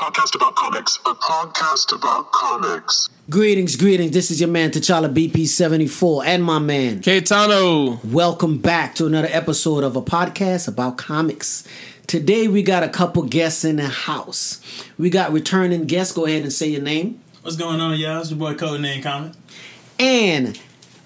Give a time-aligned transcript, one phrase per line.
[0.00, 0.98] podcast about comics.
[1.04, 3.10] A podcast about comics.
[3.28, 4.12] Greetings, greetings.
[4.12, 7.00] This is your man T'Challa BP74 and my man.
[7.02, 8.02] Keitano.
[8.02, 11.68] Welcome back to another episode of a podcast about comics.
[12.06, 14.62] Today we got a couple guests in the house.
[14.96, 16.14] We got returning guests.
[16.14, 17.20] Go ahead and say your name.
[17.42, 18.22] What's going on, y'all?
[18.22, 19.34] It's your boy Codename Comet.
[19.98, 20.58] And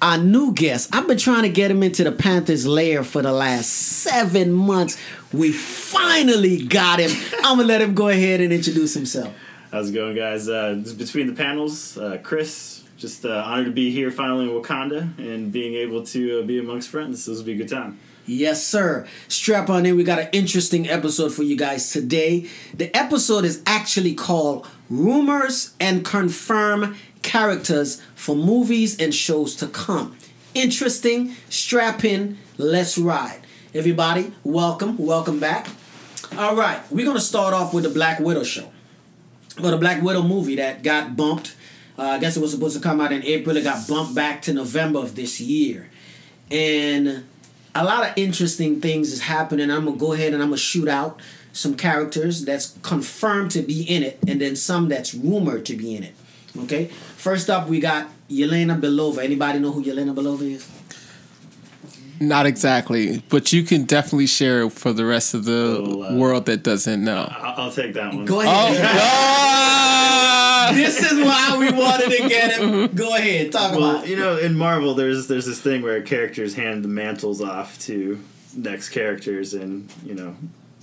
[0.03, 0.95] our new guest.
[0.95, 4.99] I've been trying to get him into the Panthers lair for the last seven months.
[5.33, 7.11] We finally got him.
[7.45, 9.35] I'm gonna let him go ahead and introduce himself.
[9.71, 10.49] How's it going, guys?
[10.49, 12.85] Uh, this is between the panels, uh, Chris.
[12.97, 16.59] Just uh, honored to be here finally in Wakanda and being able to uh, be
[16.59, 17.27] amongst friends.
[17.27, 17.99] This will be a good time.
[18.27, 19.07] Yes, sir.
[19.29, 19.97] Strap on in.
[19.97, 22.49] We got an interesting episode for you guys today.
[22.73, 30.17] The episode is actually called Rumors and Confirm Characters for Movies and Shows to Come.
[30.55, 31.35] Interesting.
[31.49, 32.39] Strap in.
[32.59, 33.41] Let's ride.
[33.75, 34.97] Everybody, welcome.
[34.99, 35.67] Welcome back.
[36.37, 36.81] All right.
[36.93, 38.71] We're going to start off with the Black Widow show.
[39.61, 41.57] Well, the Black Widow movie that got bumped.
[41.99, 43.57] Uh, I guess it was supposed to come out in April.
[43.57, 45.91] It got bumped back to November of this year.
[46.51, 47.25] And
[47.75, 49.71] a lot of interesting things is happening.
[49.71, 51.21] I'm gonna go ahead and I'm gonna shoot out
[51.53, 55.97] some characters that's confirmed to be in it, and then some that's rumored to be
[55.97, 56.15] in it.
[56.65, 56.91] Okay.
[57.25, 59.25] First up, we got Yelena Belova.
[59.25, 60.69] Anybody know who Yelena Belova is?
[62.21, 66.15] Not exactly, but you can definitely share it for the rest of the Little, uh,
[66.17, 67.27] world that doesn't know.
[67.35, 68.27] I'll, I'll take that one.
[68.27, 68.91] Go Oh, ahead.
[69.01, 70.71] ah!
[70.75, 72.89] This is why we wanted to get him.
[72.95, 73.81] Go ahead, talk about.
[73.81, 74.11] Well, it.
[74.11, 78.21] you know, in Marvel, there's there's this thing where characters hand the mantles off to
[78.55, 80.37] next characters, and you know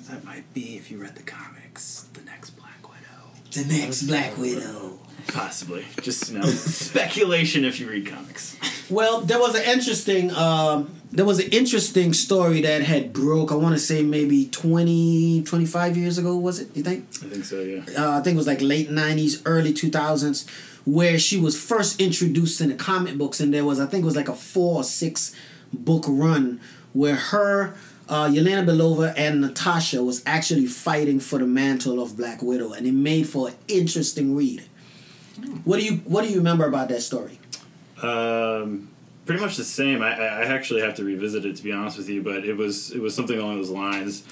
[0.09, 4.38] that might be if you read the comics, the next Black Widow, The next Black
[4.38, 5.00] Widow.
[5.28, 5.86] Possibly.
[6.02, 8.58] Just you know, speculation if you read comics.
[8.90, 13.52] Well, there was an interesting um, there was an interesting story that had broke.
[13.52, 16.38] I want to say maybe 20, 25 years ago.
[16.38, 16.76] Was it?
[16.76, 17.08] You think?
[17.22, 17.62] I think so.
[17.62, 17.84] Yeah.
[17.98, 20.48] Uh, I think it was like late nineties, early two thousands,
[20.86, 24.06] where she was first introduced in the comic books, and there was I think it
[24.06, 25.36] was like a four or six
[25.74, 26.60] book run
[26.94, 27.76] where her.
[28.10, 32.86] Uh, Yelena Belova and Natasha was actually fighting for the mantle of Black Widow, and
[32.86, 34.64] it made for an interesting read.
[35.64, 37.40] What do you What do you remember about that story?
[38.02, 38.90] Um,
[39.25, 40.02] pretty much the same.
[40.02, 42.92] I, I actually have to revisit it to be honest with you, but it was
[42.92, 44.24] it was something along those lines.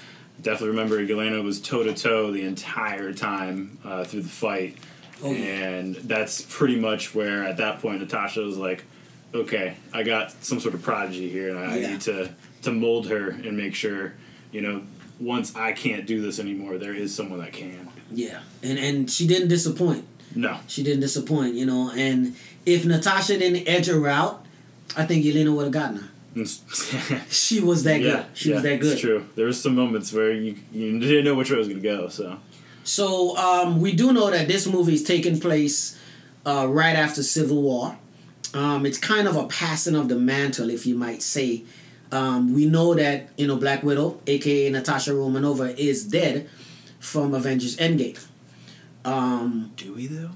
[0.42, 4.76] Definitely remember Yelena was toe to toe the entire time uh, through the fight,
[5.22, 5.38] Oh, yeah.
[5.44, 8.84] and that's pretty much where at that point Natasha was like,
[9.34, 11.88] "Okay, I got some sort of prodigy here, and I, Yeah.
[11.88, 14.14] I need to to mold her and make sure,
[14.52, 14.82] you know,
[15.18, 19.26] once I can't do this anymore, there is someone that can." Yeah, and and she
[19.26, 20.06] didn't disappoint.
[20.34, 21.90] No, She didn't disappoint, you know.
[21.96, 24.44] And if Natasha didn't edge her out,
[24.96, 26.08] I think Yelena would have gotten her.
[27.28, 28.24] She was that good.
[28.34, 28.92] She was that good.
[28.92, 29.26] It's true.
[29.34, 31.88] There was some moments where you you didn't know which way it was going to
[31.88, 32.08] go.
[32.08, 32.38] So
[32.84, 35.98] So um, we do know that this movie is taking place
[36.46, 37.96] uh, right after Civil War.
[38.54, 41.64] Um, it's kind of a passing of the mantle, if you might say.
[42.12, 46.48] Um, we know that you know Black Widow, aka Natasha Romanova, is dead
[47.00, 48.18] from Avengers Endgame.
[49.04, 50.30] Um, Do we though?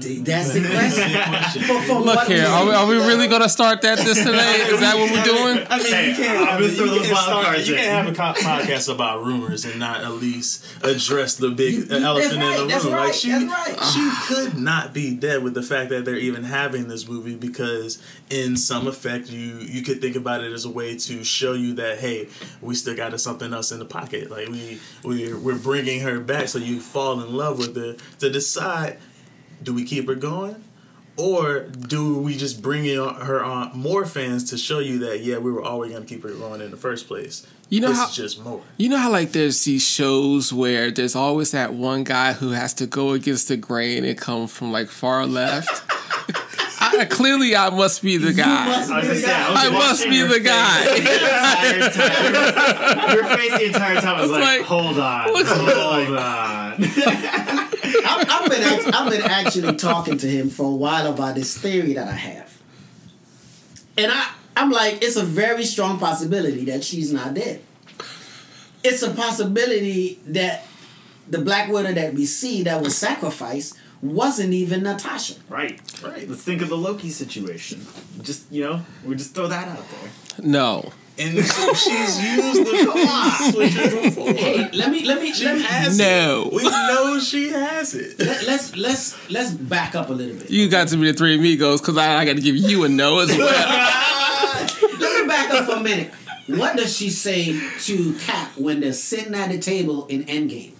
[0.00, 1.62] Th- that's the question.
[1.68, 4.54] For- for Look here, are we, are we really going to start that this today?
[4.68, 5.66] Is that what we're doing?
[5.70, 6.38] I mean, Hey, you can't.
[6.38, 8.92] I'm I gonna mean, throw you those can't wild cards You can't have a podcast
[8.94, 12.72] about rumors and not at least address the big You- you- elephant right, in the
[12.72, 12.94] that's room.
[12.94, 13.84] right, like she, that's right.
[13.92, 18.00] she could not be dead with the fact that they're even having this movie because,
[18.30, 21.74] in some effect, you you could think about it as a way to show you
[21.74, 22.28] that hey,
[22.60, 24.30] we still got something else in the pocket.
[24.30, 28.30] Like we we we're bringing her back, so you fall in love with her to
[28.30, 28.98] decide
[29.62, 30.62] do we keep her going
[31.16, 35.38] or do we just bring in her on more fans to show you that yeah
[35.38, 37.98] we were always going to keep her going in the first place You know this
[37.98, 41.74] how- is just more You know how like there's these shows where there's always that
[41.74, 45.82] one guy who has to go against the grain and come from like far left.
[46.80, 48.66] I, clearly, I must be the guy.
[48.66, 50.84] must- I was gonna I, I must be the face guy.
[50.84, 53.14] the entire time.
[53.16, 57.67] Your face the entire time was It's like, like, hold on, what's hold on.
[58.06, 61.56] I've, I've been act- I've been actually talking to him for a while about this
[61.56, 62.60] theory that I have,
[63.96, 67.62] and I I'm like it's a very strong possibility that she's not dead.
[68.84, 70.64] It's a possibility that
[71.28, 75.34] the Black Widow that we see that was sacrificed wasn't even Natasha.
[75.48, 76.28] right, right.
[76.28, 77.84] Let's think of the Loki situation.
[78.22, 80.10] Just you know, we just throw that out there.
[80.46, 80.92] No.
[81.18, 85.62] And so she's used the switcher before Hey, let me let me she let me
[85.62, 86.44] has No.
[86.46, 90.50] it we know she has it let, let's let's let's back up a little bit.
[90.50, 92.88] You got to be the three amigos because I, I got to give you a
[92.88, 93.38] no as well.
[95.00, 96.12] Let me back up for a minute.
[96.46, 100.72] What does she say to Cap when they're sitting at the table in Endgame?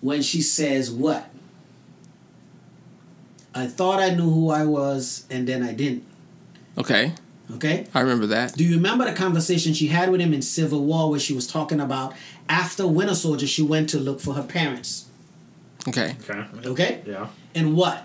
[0.00, 1.28] when she says what?
[3.54, 6.04] I thought I knew who I was, and then I didn't.
[6.76, 7.14] Okay,
[7.54, 7.86] Okay?
[7.94, 8.54] I remember that.
[8.54, 11.46] Do you remember the conversation she had with him in Civil War where she was
[11.46, 12.14] talking about
[12.48, 15.06] after Winter Soldier, she went to look for her parents?
[15.88, 16.44] Okay, Okay.
[16.64, 17.02] Okay?
[17.06, 17.28] Yeah.
[17.54, 18.04] And what?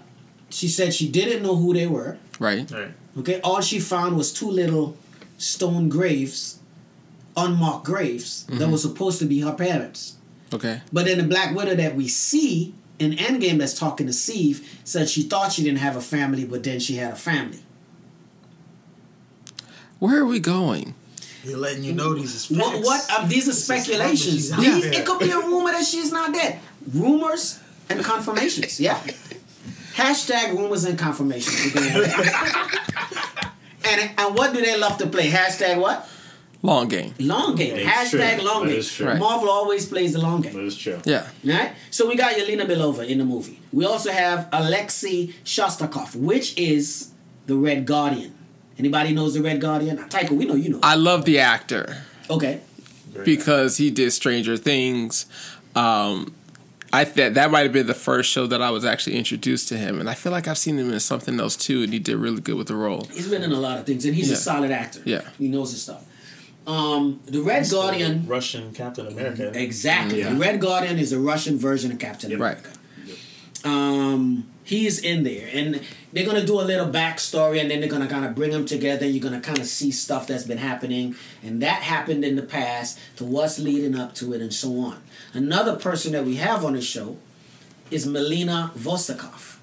[0.50, 2.18] She said she didn't know who they were.
[2.40, 2.72] right.
[2.72, 2.92] All right.
[3.18, 3.42] Okay?
[3.42, 4.98] All she found was two little
[5.38, 6.60] stone graves,
[7.36, 8.72] unmarked graves, that mm-hmm.
[8.72, 10.18] were supposed to be her parents.
[10.54, 14.80] Okay, But then the Black Widow that we see in Endgame that's talking to Steve
[14.84, 17.60] said she thought she didn't have a family, but then she had a family.
[20.02, 20.96] Where are we going?
[21.46, 22.60] We're letting you know these is facts.
[22.60, 22.84] What?
[22.84, 24.56] what uh, these are This is how speculations.
[24.58, 24.94] These, there.
[24.94, 26.60] it could be a rumor that she's not dead.
[26.92, 28.80] Rumors and confirmations.
[28.80, 28.98] Yeah.
[29.94, 31.56] Hashtag rumors and confirmations.
[31.76, 33.54] We're going with that.
[33.86, 35.30] and and what do they love to play?
[35.30, 36.10] Hashtag what?
[36.64, 37.14] Long game.
[37.20, 37.76] Long game.
[37.78, 38.48] It's Hashtag true.
[38.48, 38.82] long game.
[38.82, 39.08] true.
[39.08, 39.20] Right.
[39.20, 40.60] Marvel always plays the long game.
[40.66, 41.00] is true.
[41.06, 41.28] Yeah.
[41.44, 41.74] Right?
[41.92, 43.60] So we got Yelena Belova in the movie.
[43.72, 47.12] We also have Alexei Shostakov, which is
[47.46, 48.34] the Red Guardian.
[48.82, 49.96] Anybody knows the Red Guardian?
[50.10, 50.80] Taika, we know you know.
[50.82, 51.98] I love the actor
[52.32, 52.62] Okay.
[53.24, 55.28] because he did Stranger Things.
[55.76, 56.34] Um,
[56.92, 59.78] I that that might have been the first show that I was actually introduced to
[59.78, 62.16] him, and I feel like I've seen him in something else too, and he did
[62.18, 63.08] really good with the role.
[63.14, 64.34] He's been in a lot of things, and he's Yeah.
[64.34, 65.02] a solid actor.
[65.06, 65.22] Yeah.
[65.38, 66.04] he knows his stuff.
[66.66, 69.52] Um, the Red Guardian, Russian Captain America.
[69.54, 70.22] exactly.
[70.22, 70.34] Yeah.
[70.34, 72.58] The Red Guardian is a Russian version of Captain Right.
[72.58, 72.70] America.
[73.64, 75.82] Um, he's in there, and
[76.14, 79.06] they're gonna do a little backstory, and then they're gonna kind of bring them together.
[79.08, 83.00] You're gonna kind of see stuff that's been happening, and that happened in the past
[83.18, 85.02] to what's leading up to it, and so on.
[85.34, 87.18] Another person that we have on the show
[87.90, 89.58] is Melina Vostokoff,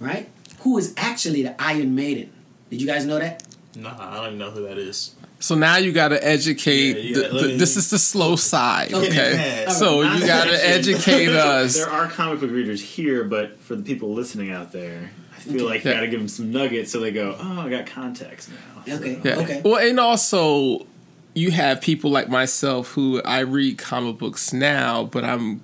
[0.00, 0.28] right?
[0.60, 2.30] Who is actually the Iron Maiden.
[2.70, 3.44] Did you guys know that?
[3.76, 5.14] Nah, I don't even know who that is.
[5.40, 6.96] So now you got to educate.
[6.96, 9.06] Yeah, you the, the- me- this is the slow side, Okay.
[9.08, 9.62] okay?
[9.64, 9.70] Yeah.
[9.70, 11.76] So you got to educate us.
[11.76, 15.64] There are comic book readers here, but for the people listening out there, I feel
[15.66, 18.50] like you got to give them some nuggets so they go, "Oh, I got context
[18.50, 19.14] now." Okay.
[19.22, 19.36] So- Yeah.
[19.38, 19.62] Okay.
[19.64, 20.86] Well, and also
[21.34, 25.60] you have people like myself who I read comic books now, but I'm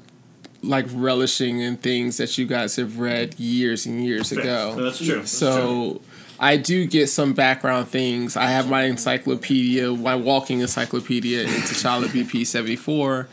[0.62, 4.74] like relishing in things that you guys have read years and years ago.
[4.76, 5.16] No, that's true.
[5.16, 6.00] That's true.
[6.38, 8.36] I do get some background things.
[8.36, 13.28] I have my encyclopedia, my walking encyclopedia in T'Challa BP 74.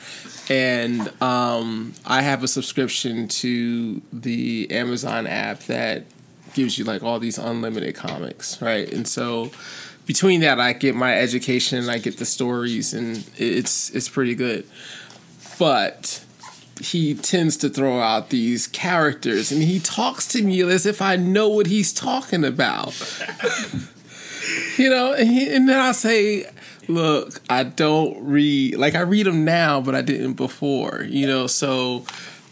[0.49, 6.05] And um, I have a subscription to the Amazon app that
[6.53, 8.91] gives you like all these unlimited comics, right?
[8.91, 9.51] And so
[10.05, 14.35] between that, I get my education and I get the stories, and it's it's pretty
[14.35, 14.65] good.
[15.57, 16.23] But
[16.81, 21.15] he tends to throw out these characters and he talks to me as if I
[21.15, 22.93] know what he's talking about.
[24.77, 26.49] you know, and, he, and then I say,
[26.87, 31.47] Look, I don't read, like, I read them now, but I didn't before, you know,
[31.47, 32.05] so.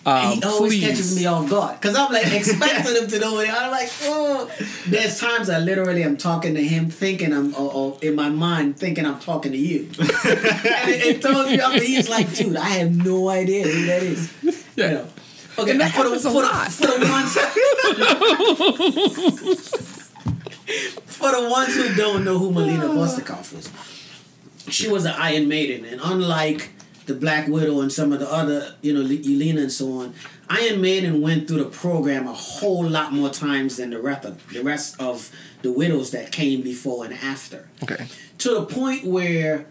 [0.10, 0.88] Um, he always please.
[0.88, 3.50] catches me off guard because I'm like expecting him to know it.
[3.54, 4.50] I'm like, oh.
[4.88, 8.78] There's times I literally am talking to him, thinking I'm, or, or in my mind,
[8.78, 9.82] thinking I'm talking to you.
[10.00, 11.74] and it, it throws me off.
[11.74, 14.34] And he's like, dude, I have no idea who that is.
[14.76, 14.88] Yeah.
[14.88, 15.08] You know.
[15.60, 17.34] Okay, And that for the, for, the, for the ones
[21.06, 23.70] for the ones who don't know who Melina Vostokoff is,
[24.74, 26.70] she was an Iron Maiden, and unlike
[27.10, 30.14] the Black Widow and some of the other, you know, Elena and so on,
[30.48, 34.54] Iron Maiden went through the program a whole lot more times than the rest of
[34.54, 35.32] the rest of
[35.64, 37.68] the widows that came before and after.
[37.84, 38.08] Okay.
[38.38, 39.66] To the point where,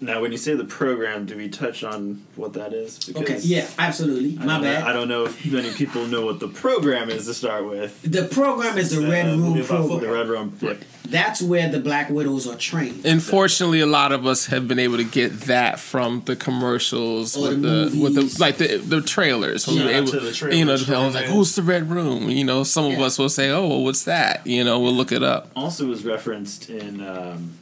[0.00, 2.98] Now, when you say the program, do we touch on what that is?
[2.98, 4.82] Because okay, yeah, absolutely, I my don't know- bad.
[4.84, 8.00] I don't know if many people know what the program is to start with.
[8.02, 10.00] the program is the Uh, Red Room program.
[10.00, 10.56] The Red Room.
[10.60, 10.84] Yep.
[11.08, 13.06] That's where the Black Widows are trained.
[13.06, 17.48] Unfortunately, a lot of us have been able to get that from the commercials Or
[17.48, 19.64] with the the, with the like the the trailers.
[19.64, 22.28] Shout We were able- to the trailers, you know, I like, "Who's the Red Room?"
[22.30, 25.10] You know, some of us will say, "Oh, well, what's that?" You know, we'll look
[25.10, 25.50] it up.
[25.56, 27.54] Also was referenced in um,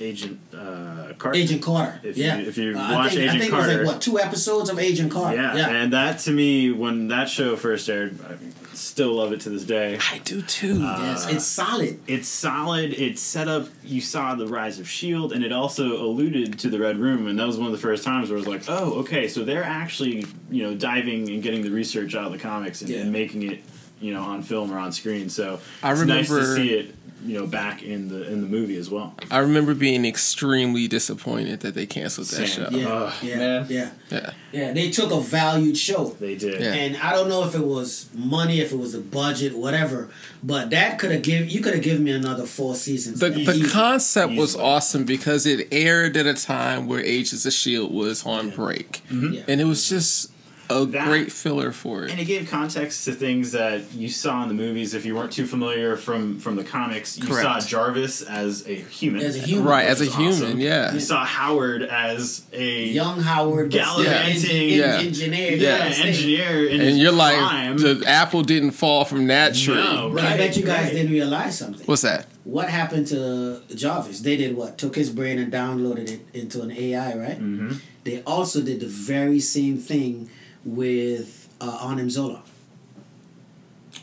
[0.00, 1.38] Agent uh, Carter.
[1.38, 2.00] Agent Carter.
[2.02, 2.38] If yeah.
[2.38, 4.18] you- if you Uh, watch think, I Agent think it was Carter- like what two
[4.18, 5.36] episodes of Agent Carter.
[5.36, 8.34] Yeah, and that to me, when that show first aired, I
[8.74, 9.98] still love it to this day.
[10.12, 10.78] I do too.
[10.80, 12.00] yes, it's solid.
[12.08, 12.92] It's solid.
[12.94, 13.68] It's set up.
[13.84, 17.38] You saw the rise of Shield, and it also alluded to the Red Room, and
[17.38, 19.62] that was one of the first times where I was like, "Oh, okay, so they're
[19.64, 22.98] actually, you know, diving and getting the research out of the comics and, Yeah.
[23.02, 23.60] and making it,
[24.00, 26.93] you know, on film or on screen." So I it's nice to remember- see it,
[27.24, 29.14] you know, back in the in the movie as well.
[29.30, 32.66] I remember being extremely disappointed that they canceled that Same.
[32.66, 32.68] show.
[32.70, 34.30] Yeah, Ugh, yeah, yeah, Yeah.
[34.52, 34.72] yeah.
[34.72, 36.60] They took a valued show, They did.
[36.60, 36.74] Yeah.
[36.74, 40.10] and I don't know if it was money, if it was a budget, whatever.
[40.42, 43.20] But that could have give you could have given me another four seasons.
[43.20, 43.68] The, the Easy.
[43.70, 48.50] concept was awesome because it aired at a time where Agents of Shield was on
[48.50, 49.24] break, mm-hmm.
[49.24, 49.32] Mm-hmm.
[49.34, 49.42] Yeah.
[49.48, 50.30] and it was just
[50.70, 52.10] a That- great filler for it.
[52.10, 52.22] And it.
[52.22, 54.94] it gave context to things that you saw in the movies.
[54.94, 57.42] If you weren't too familiar from from the comics, you Correct.
[57.42, 59.20] saw Jarvis as a human.
[59.22, 59.64] As a human.
[59.66, 60.60] Right, as a human, awesome.
[60.60, 60.92] yeah.
[60.94, 64.98] You saw Howard as a Young Howard, Gallivanting, en- en- yeah.
[65.00, 65.50] engineer.
[65.50, 66.08] yeah, you know what I'm saying?
[66.08, 67.76] engineer, in And his you're like, prime.
[67.78, 69.74] the apple didn't fall from that tree.
[69.74, 70.10] No.
[70.14, 70.92] But I bet you guys Right.
[70.92, 71.86] didn't realize something.
[71.86, 72.26] What's that?
[72.44, 74.20] What happened to Jarvis?
[74.20, 74.76] They did what?
[74.76, 77.40] Took his brain and downloaded it into an AI, right?
[77.40, 77.72] Mm-hmm.
[78.04, 80.28] They also did the very same thing
[80.64, 82.42] with uh, Arnim Zola.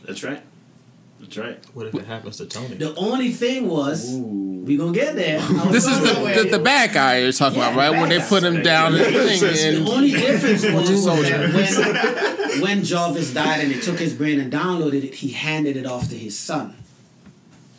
[0.06, 0.42] That's right.
[1.20, 1.60] That's right.
[1.74, 2.76] What if it happens to Tony?
[2.76, 4.20] The only thing was, Ooh.
[4.66, 5.40] we gonna get there.
[5.72, 7.92] This is the, the, the bad guy you're talking Yeah, about, right?
[7.94, 9.84] the Where they put him down in the thing.
[9.86, 11.78] The only difference was, was
[12.58, 15.86] when, when Jarvis died and they took his brain and downloaded it, he handed it
[15.86, 16.76] off to his son.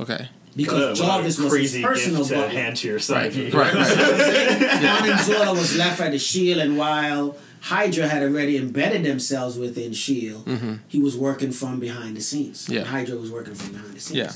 [0.01, 0.29] okay.
[0.55, 2.51] Because What a- what a Jarvis was his crazy personal gift to butler.
[2.61, 3.17] hand to your son.
[3.17, 4.85] Right, if you- right, right.
[5.01, 9.93] Arnim Zola was left at the Shield, and while Hydra had already embedded themselves within
[9.93, 10.49] Shield,
[10.89, 12.65] he was working from behind the scenes.
[12.65, 12.75] Mm-hmm.
[12.75, 12.85] Yeah.
[12.85, 14.19] Hydra was working from behind the scenes.
[14.19, 14.33] Yeah.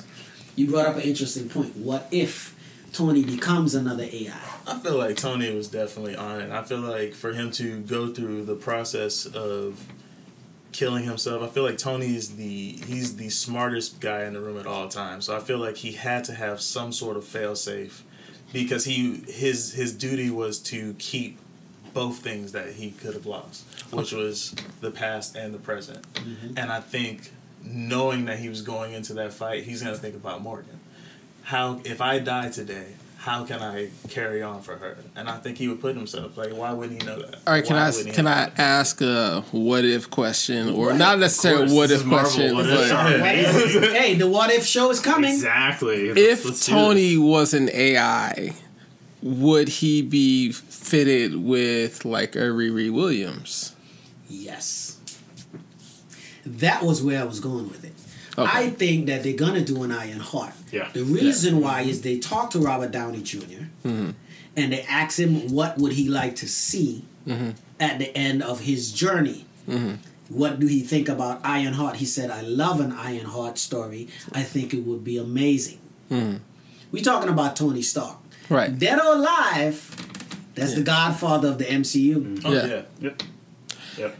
[0.54, 1.76] You brought up an interesting point.
[1.76, 2.54] What if
[2.92, 4.40] Tony becomes another AI?
[4.66, 6.50] I feel like Tony was definitely on it.
[6.50, 9.85] I feel like for him to go through the process of
[10.71, 14.59] killing himself, I feel like Tony is the he's the smartest guy in the room
[14.59, 15.25] at all times.
[15.26, 18.02] So I feel like he had to have some sort of failsafe
[18.52, 21.38] because he his his duty was to keep
[21.97, 26.03] both things that he could have lost, which was the past and the present.
[26.12, 26.59] Mm-hmm.
[26.59, 27.33] And I think
[27.65, 30.79] knowing that he was going into that fight, he's gonna think about Morgan.
[31.45, 34.99] How if I die today, how can I carry on for her?
[35.17, 37.37] And I think he would put himself like, why wouldn't he know that?
[37.47, 38.59] All right, can Why I can I that?
[38.59, 40.97] ask a what if question, or What?
[40.97, 44.91] not necessarily course, what if Marvel, question, what ifs but hey, the What If show
[44.91, 45.33] is coming.
[45.33, 46.09] Exactly.
[46.12, 48.55] Let's- if let's Tony was an AI,
[49.23, 53.75] would he be fitted with like a Riri Williams?
[54.28, 54.99] Yes.
[56.44, 57.92] That was where I was going with it.
[58.38, 58.50] Okay.
[58.52, 60.52] I think that they're gonna do an Iron Heart.
[60.70, 60.90] Yeah.
[60.92, 64.11] The reason why is they talked to Robert Downey junior Mm-hmm.
[64.56, 67.50] and they asked him what would he like to see Mm-hmm.
[67.80, 69.46] at the end of his journey.
[70.28, 71.96] What do he think about Iron Heart?
[71.96, 74.06] He said, "I love an Iron Heart story.
[74.32, 75.78] I think it would be amazing."
[76.11, 78.25] We're talking about Tony Stark, Mm-hmm.
[78.49, 78.79] Right.
[78.79, 79.93] dead or alive.
[80.55, 82.41] That's the Godfather of the MCU.
[82.45, 82.67] Oh, Yeah.
[82.67, 82.83] yeah.
[83.00, 83.23] Yep.
[83.99, 84.19] Yep.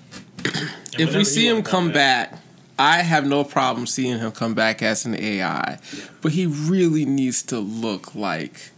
[0.99, 2.41] If we see him come back,
[2.79, 5.79] I have no problem seeing him come back as an AI,
[6.21, 8.71] but he really needs to look like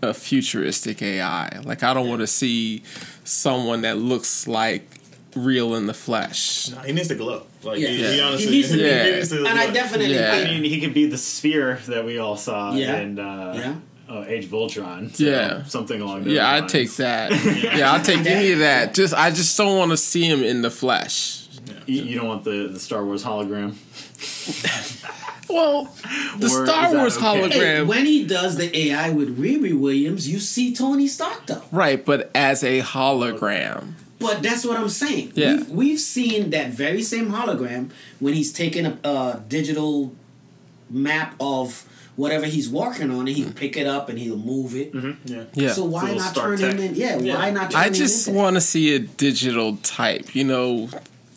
[0.00, 1.60] a futuristic AI.
[1.64, 2.82] Like I don't want to see
[3.24, 4.88] someone that looks like
[5.36, 6.70] real in the flesh.
[6.70, 7.42] No, he needs to glow.
[7.62, 7.88] Like Yeah.
[7.88, 8.10] he, Yeah.
[8.12, 8.82] he honestly He needs to- be.
[8.82, 9.10] Yeah.
[9.16, 10.32] needs to And I definitely Yeah.
[10.32, 12.96] I mean, he could be the sphere that we all saw Yeah.
[12.98, 13.74] in uh, Yeah.
[14.08, 15.10] Uh, Age of Ultron.
[15.10, 15.64] So Yeah.
[15.64, 17.30] something along those Yeah, I'd take that.
[17.78, 18.94] Yeah, I'll take any of that.
[18.94, 21.46] Just I just don't want to see him in the flesh.
[21.86, 23.74] You, you don't want the, the Star Wars hologram.
[25.50, 25.84] Well,
[26.38, 27.24] the Or Star Wars okay?
[27.24, 31.62] hologram, Hey, when he does the AI with Riri Williams, you see Tony Stark though.
[31.72, 32.04] right?
[32.04, 35.32] But as a hologram, But that's what I'm saying.
[35.34, 35.54] Yeah.
[35.56, 40.12] We've, we've seen that very same hologram when he's taking a, a digital
[40.90, 41.88] map of
[42.18, 43.56] whatever he's working on, and he'll mm-hmm.
[43.56, 44.92] pick it up and he'll move it.
[44.92, 45.32] Mm-hmm.
[45.32, 45.44] Yeah.
[45.54, 45.72] yeah.
[45.72, 46.94] So why little not Stark turn him in?
[46.96, 47.36] Yeah, Yeah.
[47.36, 47.70] why not?
[47.70, 48.42] Turn I him just into that?
[48.42, 50.34] want to see a digital type.
[50.34, 50.88] You know,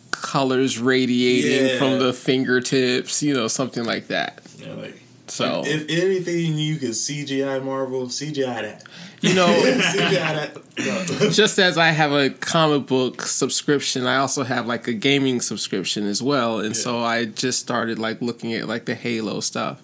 [0.10, 1.78] colors radiating Yeah.
[1.78, 3.22] from the fingertips.
[3.22, 4.42] You know, something like that.
[4.58, 8.84] Yeah, like So if anything you can CGI Marvel, CGI that.
[9.22, 9.46] you know.
[9.64, 10.58] CGI that.
[10.80, 11.30] No.
[11.30, 16.08] just as I have a comic book subscription, I also have like a gaming subscription
[16.08, 16.60] as well.
[16.60, 19.80] And so I just started like looking at like the Halo stuff.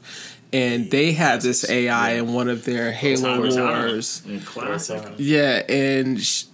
[0.53, 3.89] And they had this AI in one of their Halo Cortana.
[3.89, 4.21] Wars.
[4.25, 5.03] Yeah, classic.
[5.17, 6.45] Yeah, and sh-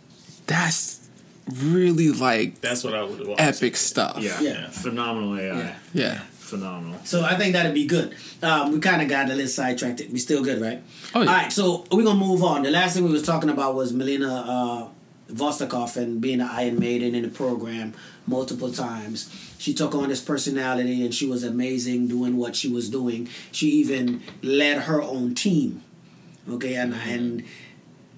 [0.47, 1.07] that's
[1.59, 3.39] really like That's what I would watch.
[3.39, 4.17] epic stuff.
[4.19, 4.39] Yeah.
[4.41, 4.69] Yeah.
[4.69, 5.57] Phenomenal AI.
[5.59, 5.75] Yeah.
[5.93, 6.19] Yeah.
[6.39, 6.99] Phenomenal.
[7.03, 8.15] So I think that'd be good.
[8.41, 10.01] Um, we kind of got a little sidetracked.
[10.11, 10.81] We still good, right?
[11.15, 11.29] Oh, yeah.
[11.29, 12.63] All right, so we're gonna move on.
[12.63, 14.87] The last thing we was talking about was Melina uh,
[15.33, 17.93] Vostokoff and being an Iron Maiden in the program
[18.27, 19.29] multiple times.
[19.63, 23.29] She took on this personality and she was amazing doing what she was doing.
[23.53, 25.81] She even led her own team.
[26.49, 27.45] Okay, and and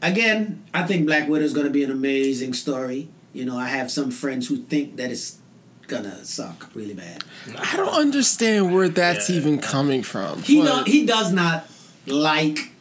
[0.02, 3.10] again, I think Black Widow is gonna be an amazing story.
[3.32, 5.38] You know, I have some friends who think that it's
[5.86, 7.24] gonna suck really bad.
[7.60, 9.36] I don't understand where that's Yeah.
[9.36, 10.42] even coming from.
[10.42, 11.70] He but- do, he does not
[12.08, 12.72] like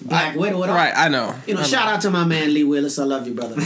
[0.00, 0.76] Black Widow at all.
[0.76, 1.34] Right, I know.
[1.48, 2.96] You know, I shout out to my man Lee Willis.
[2.96, 3.56] I love you, brother.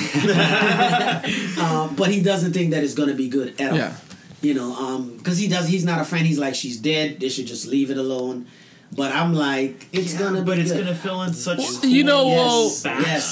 [1.61, 3.77] um, but he doesn't think that it's gonna be good at all.
[3.77, 3.93] Yeah.
[4.41, 5.67] You know, um, because he does.
[5.69, 6.27] He's not a friend.
[6.27, 7.19] He's like, she's dead.
[7.21, 8.47] They should just leave it alone.
[8.91, 10.41] but I'm like, it's gonna.
[10.43, 10.85] but be it's good.
[10.85, 12.83] gonna fill in such you know, cool well- Yes.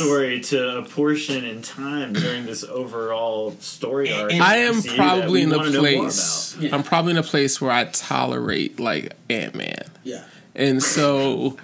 [0.01, 4.33] backstory to a portion in time during this overall story arc.
[4.33, 6.57] And- I am probably in a wanna know more place.
[6.61, 6.75] Yeah.
[6.75, 10.25] I'm probably in a place where I tolerate like Ant Man, Yeah.
[10.55, 11.57] and so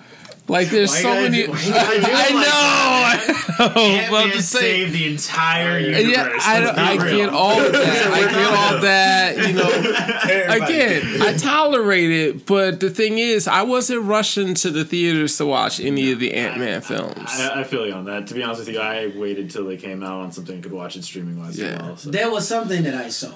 [0.48, 1.46] like there's Why so gotta many.
[1.46, 3.26] do- why do I like know, that?
[3.58, 3.68] I know.
[3.68, 4.86] but I'm Ant-Man just saying.
[4.90, 6.12] saved the entire universe.
[6.16, 7.16] Yeah, I, Let's be I real.
[7.16, 8.12] get all of that.
[8.12, 9.36] I get all that.
[9.48, 14.84] You know, again, I tolerate it, but the thing is, I wasn't rushing to the
[14.84, 17.14] theaters to watch any of the Ant Man films.
[17.28, 18.26] I, I feel you on that.
[18.28, 20.72] To be honest with you, I waited till they came out on something I could
[20.72, 21.80] watch it streaming wise Yeah.
[21.80, 21.96] well.
[21.96, 22.10] So.
[22.10, 23.32] There was something that I saw,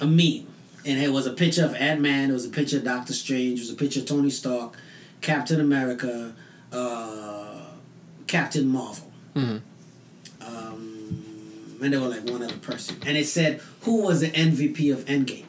[0.00, 0.46] a meme,
[0.84, 2.30] and it was a picture of Ant Man.
[2.30, 3.60] It was a picture of Doctor Strange.
[3.60, 4.76] It was a picture of Tony Stark,
[5.22, 6.34] Captain America,
[6.72, 7.66] uh,
[8.26, 9.10] Captain Marvel.
[9.34, 9.60] Mhm.
[10.40, 14.90] Um, and they were like one other person, and it said who was the MVP
[14.90, 15.44] of Endgame.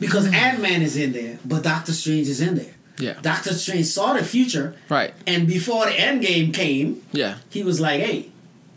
[0.00, 2.74] Because Ant Man is in there, but Doctor Strange is in there.
[3.00, 3.14] Yeah.
[3.20, 5.12] Doctor Strange saw the future, Right.
[5.26, 7.36] and before the end game came, Yeah.
[7.50, 8.28] he was like, "Hey,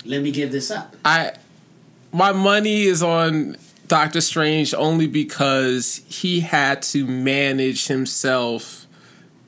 [0.05, 1.33] let me give this up." I
[2.11, 3.55] my money is on
[3.91, 8.87] Doctor Strange only because he had to manage himself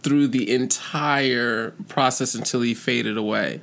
[0.01, 3.61] through the entire process until he faded away.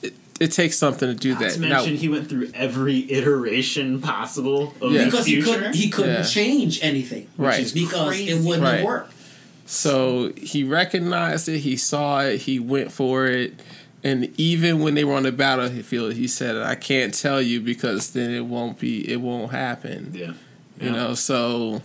[0.00, 1.52] It, it takes something to do Not that.
[1.52, 5.00] to Now- he went through every iteration possible of Yeah.
[5.00, 6.22] the because he couldn't he couldn't Yeah.
[6.22, 7.60] change anything, which Right.
[7.60, 8.30] is because Crazy.
[8.30, 8.76] it wouldn't Right.
[8.76, 9.12] have worked.
[9.66, 13.52] So he recognized it, he saw it, he went for it,
[14.04, 18.10] and even when they were on the battlefield, he said, "I can't tell you because
[18.10, 20.32] then it won't be, it won't happen." yeah.
[20.80, 21.80] You know, so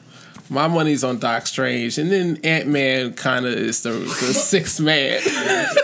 [0.49, 4.81] my money's on Doc Strange, and then Ant Man kind of is the, the sixth
[4.81, 5.21] man.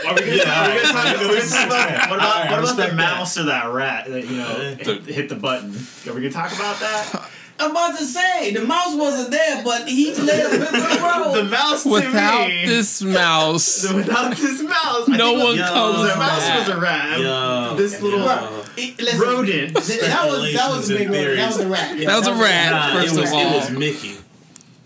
[0.05, 2.19] Are we gonna, Yeah, are we gonna talk, alright, are we gonna talk about what
[2.19, 2.95] about, what about respect the that.
[2.95, 5.69] mouse or that rat that you know hit, hit the button?
[6.05, 7.29] Are we gonna talk about that?
[7.59, 11.43] I'm about to say the mouse wasn't there, but he played a pivotal the role.
[11.45, 16.15] mouse to Without me, this mouse, without this mouse, no think one was- comes The
[16.17, 16.59] mouse back.
[16.67, 17.19] was a rat.
[17.19, 18.63] Yo, this little yo.
[18.99, 19.73] Listen, rodent.
[19.73, 19.81] that
[20.27, 21.37] was that was a big Speculations one.
[21.37, 21.97] That was a rat.
[21.97, 22.71] Yeah, That was a rat.
[22.71, 23.41] Nah, First it was, of all.
[23.41, 24.17] it was Mickey.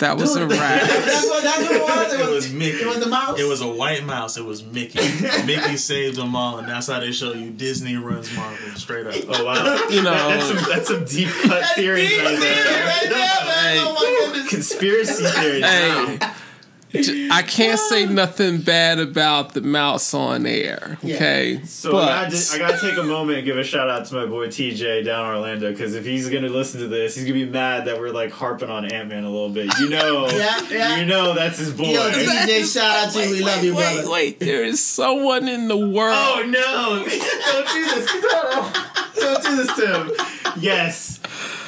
[0.01, 0.81] That was a rat.
[0.87, 2.13] That's what that's what it was.
[2.13, 2.77] It It was, was Mickey.
[2.81, 3.39] it was the mouse.
[3.39, 4.37] It was a white mouse.
[4.37, 4.99] It was Mickey.
[5.45, 9.15] Mickey saved them all, and that's how they show you Disney runs Marvel straight up.
[9.29, 9.87] Oh wow!
[9.89, 12.85] You know, that's some that's some deep cut theories right there.
[12.85, 13.77] Right there, man.
[13.79, 14.49] Oh my goodness.
[14.49, 15.65] Conspiracy theories.
[15.65, 16.27] hey, j-
[16.93, 18.09] I can't say ah.
[18.09, 20.97] nothing bad about the mouse on air.
[21.01, 21.15] Yeah.
[21.15, 24.15] Okay, So I gotta, I gotta take a moment and give a shout out to
[24.15, 27.33] my boy TJ down in Orlando because if he's gonna listen to this, he's gonna
[27.33, 29.71] be mad that we're like harping on Ant Man a little bit.
[29.79, 30.97] You know, Yeah, yeah.
[30.97, 31.85] you know that's his boy.
[31.85, 33.31] Yo, DJ, shout out to you.
[33.31, 34.11] We love you, wait, brother.
[34.11, 36.15] wait, there is someone in the world.
[36.17, 37.05] Oh no!
[37.51, 38.11] Don't do this!
[38.21, 38.77] Don't,
[39.15, 40.11] don't do this to him.
[40.59, 41.19] Yes,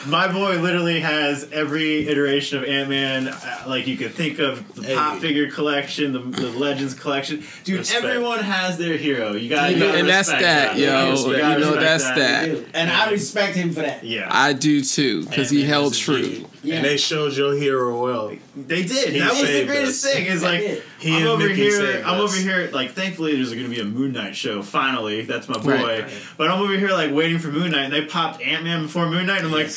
[0.07, 4.75] my boy literally has every iteration of Ant Man, uh, like you could think of
[4.75, 7.43] the pop figure collection, the, the Legends collection.
[7.63, 8.03] Dude, Respect.
[8.03, 9.33] everyone has their hero.
[9.33, 11.13] You got, You know, and that's that, yo.
[11.13, 12.45] You You know, that's that.
[12.45, 14.03] Dude, And I respect him for that.
[14.03, 16.45] Yeah, I do too, because he Ant-Man held true.
[16.63, 16.75] Yeah.
[16.77, 18.29] And they showed your hero well.
[18.55, 19.11] They did.
[19.11, 20.13] He that was the greatest us.
[20.13, 20.25] thing.
[20.27, 20.83] Is They like did.
[20.97, 22.01] He I'm over Mickey here.
[22.05, 22.31] I'm us.
[22.31, 22.69] over here.
[22.71, 24.63] Like, thankfully, there's going to be a Moon Knight show.
[24.63, 25.71] Finally, that's my boy.
[25.71, 26.09] Right.
[26.37, 29.09] But I'm over here like waiting for Moon Knight, and they popped Ant Man before
[29.09, 29.39] Moon Knight.
[29.39, 29.67] And I'm like,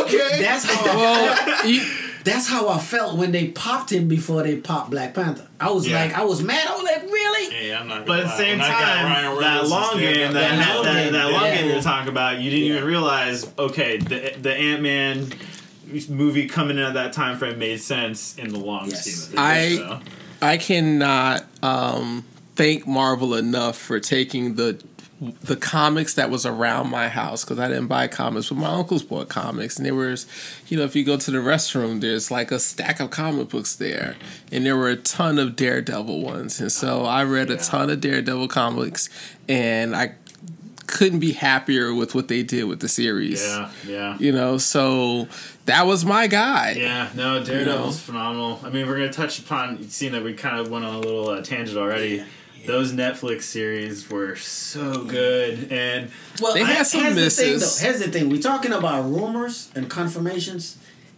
[0.00, 1.82] okay, That's how I Well, you,
[2.22, 5.48] That's how I felt when they popped him before they popped Black Panther.
[5.58, 6.02] I was Yeah.
[6.04, 6.66] like, I was mad.
[6.68, 7.54] I was like, really?
[7.54, 8.04] Hey, I'm not.
[8.04, 10.84] But gonna at the same When time, that long game, of- that, that that, long
[10.84, 11.54] that, game, long yeah.
[11.56, 12.72] game you're talking about, you didn't Yeah.
[12.74, 13.46] even realize.
[13.58, 15.32] Okay, the the Ant Man
[16.08, 19.02] movie coming in at that time frame made sense in the long Yes.
[19.06, 19.38] scheme of things.
[19.38, 20.00] I- so.
[20.42, 22.24] I cannot um,
[22.56, 24.78] thank Marvel enough for taking the
[25.20, 29.02] the comics that was around my house because I didn't buy comics, but my uncles
[29.02, 30.26] bought comics, and there was,
[30.68, 33.76] you know, if you go to the restroom, there's like a stack of comic books
[33.76, 34.16] there,
[34.50, 38.00] and there were a ton of Daredevil ones, and so I read a ton of
[38.00, 39.10] Daredevil comics,
[39.46, 40.14] and I
[40.86, 43.42] couldn't be happier with what they did with the series.
[43.42, 44.16] Yeah, yeah.
[44.18, 45.28] You know, so
[45.66, 46.72] that was my guy.
[46.72, 48.58] Yeah, no, Daredevil's phenomenal.
[48.64, 51.28] I mean, we're gonna touch upon seeing that we kind of went on a little
[51.28, 52.24] uh, tangent already.
[52.66, 57.80] Those Netflix series were so good, and Well, They had some here's the thing, misses.
[57.80, 57.86] though.
[57.86, 58.28] Here's the thing.
[58.30, 60.76] We're talking about rumors and confirmations,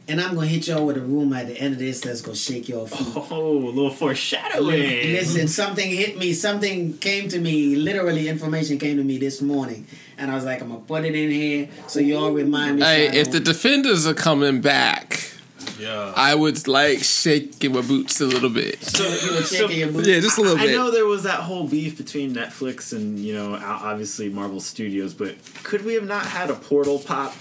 [0.08, 2.36] and I'm gonna hit y'all with a rumor at the end of this that's gonna
[2.36, 3.06] shake your feet.
[3.30, 4.78] oh, a little foreshadowing.
[5.12, 6.32] Listen, something hit me.
[6.32, 7.76] Something came to me.
[7.76, 9.86] Literally, information came to me this morning,
[10.18, 13.08] and I was like, "I'm gonna put it in here so y'all remind me." Hey,
[13.18, 15.31] if the defenders are coming back,
[15.82, 16.12] Yeah.
[16.16, 18.82] I would like shaking my boots a little bit.
[18.84, 20.08] so you were shaking your boots.
[20.08, 20.70] Yeah, just a little I bit.
[20.70, 25.12] I know there was that whole beef between Netflix and you know obviously Marvel Studios,
[25.14, 27.34] but could we have not had a portal pop?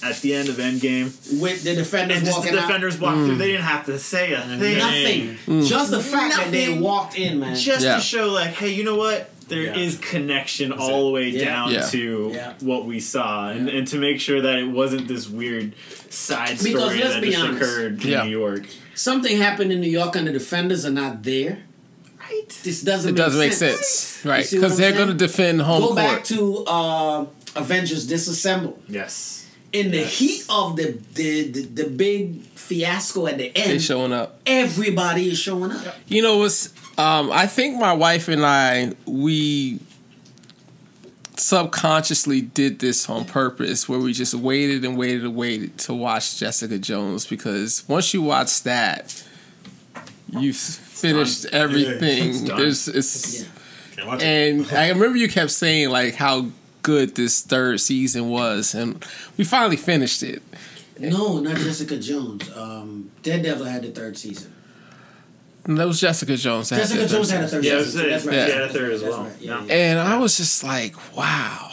[0.00, 1.06] at the end of Endgame,
[1.40, 3.34] with the defenders and just the walking defenders walk through.
[3.34, 3.38] Mm.
[3.38, 4.78] They didn't have to say a thing.
[4.78, 5.36] Nothing.
[5.46, 5.66] Mm.
[5.66, 7.56] Just the fact that they walked in, man.
[7.56, 7.96] just Yeah.
[7.96, 10.00] to show like hey you know what There is Yeah.
[10.10, 11.44] connection all the way Yeah.
[11.44, 11.80] down Yeah.
[11.90, 12.52] to Yeah.
[12.60, 15.74] what we saw and, and to make sure that it wasn't this weird
[16.10, 17.62] side Because story let's that be just honest.
[17.62, 18.24] occurred in Yeah.
[18.24, 21.58] new york Something happened in New York and the defenders are not there.
[22.20, 23.86] right This doesn't It make doesn't make sense.
[23.86, 24.46] sense, right?
[24.50, 25.96] Because they're going to defend home Go court.
[25.98, 28.74] back to uh, Avengers Disassemble.
[28.88, 33.72] yes In the heat of the, the, the, the big fiasco at the end, they
[33.74, 34.40] end, showing up.
[34.46, 35.94] everybody is showing up.
[36.08, 36.70] You know what's?
[36.98, 39.78] Um, I think my wife and I we
[41.36, 46.38] subconsciously did this on purpose, where we just waited and waited and waited to watch
[46.38, 49.24] Jessica Jones because once you watch that,
[50.30, 52.44] you've finished It's everything.
[52.44, 52.58] done.
[52.58, 53.40] There's it's.
[53.42, 53.46] Yeah.
[53.96, 54.26] Can't watch it.
[54.26, 56.46] And I remember you kept saying like how
[56.82, 59.04] good this third season was, and
[59.36, 60.42] we finally finished it.
[60.98, 62.50] No, not Jessica Jones.
[62.56, 64.52] Um, Devil had the third season.
[65.68, 66.70] And that was Jessica Jones.
[66.70, 68.10] that had Jessica Jones had a third yeah, I was season.
[68.10, 68.24] right.
[68.24, 68.54] yeah, Yeah.
[68.64, 69.32] a third as well right.
[69.40, 69.64] Yeah, yeah.
[69.66, 69.74] yeah.
[69.74, 71.70] And I was just like, wow,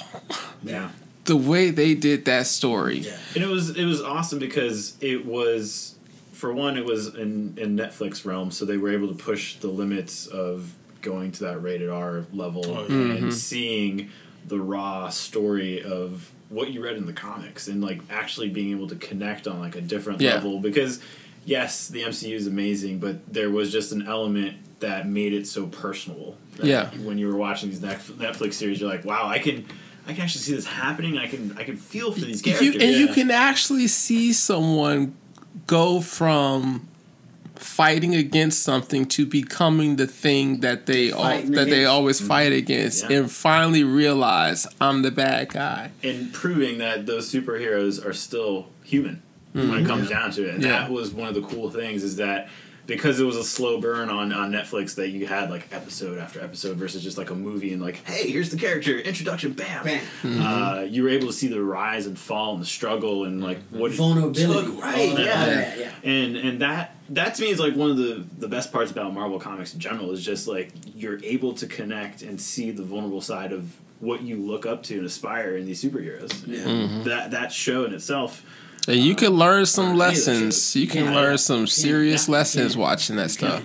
[0.64, 0.90] yeah.
[1.24, 3.00] the way they did that story.
[3.00, 3.18] Yeah.
[3.34, 5.96] And it was it was awesome because it was
[6.34, 9.70] for one it was in in Netflix realm, so they were able to push the
[9.70, 12.88] limits of going to that rated R level Oh, yeah.
[12.90, 13.12] Mm-hmm.
[13.26, 14.10] and seeing
[14.48, 18.88] the raw story of what you read in the comics and like actually being able
[18.88, 20.36] to connect on like a different Yeah.
[20.36, 21.00] level because
[21.46, 25.68] yes, the MCU is amazing, but there was just an element that made it so
[25.68, 26.38] personable.
[26.58, 26.90] that Yeah.
[27.04, 29.66] When you were watching these Netflix series, you're like, wow, I can.
[30.08, 31.18] I can actually see this happening.
[31.18, 32.84] I can I can feel for these You, characters.
[32.84, 35.16] and you can actually see someone
[35.66, 36.88] go from
[37.56, 41.90] fighting against something to becoming the thing that they al- Fighting that they against.
[41.90, 42.28] always mm-hmm.
[42.28, 43.18] fight against, Yeah.
[43.18, 45.90] and finally realize I'm the bad guy.
[46.04, 49.24] and proving that those superheroes are still human
[49.56, 50.56] when it comes down to it.
[50.56, 50.72] And Mm-hmm.
[50.72, 50.80] Yeah.
[50.82, 52.50] that was one of the cool things is that
[52.88, 56.40] because it was a slow burn on, on Netflix that you had like episode after
[56.40, 59.84] episode versus just like a movie and like, hey, here's the character, introduction, bam.
[59.84, 60.04] Bam.
[60.40, 63.58] Uh, you were able to see the rise and fall and the struggle and like
[63.72, 64.46] what it Vulnerability.
[64.72, 65.10] took- right?
[65.10, 65.84] All that, yeah.
[65.86, 65.92] yeah.
[66.12, 69.12] And and that that to me is like one of the the best parts about
[69.16, 73.22] Marvel comics in general is just like you're able to connect and see the vulnerable
[73.22, 76.44] side of what you look up to and aspire in these superheroes.
[76.44, 78.46] And That that show in itself.
[78.88, 80.76] And you can learn some or any of those lessons.
[80.76, 81.16] You can Yeah.
[81.16, 83.64] learn some serious lessons watching that stuff.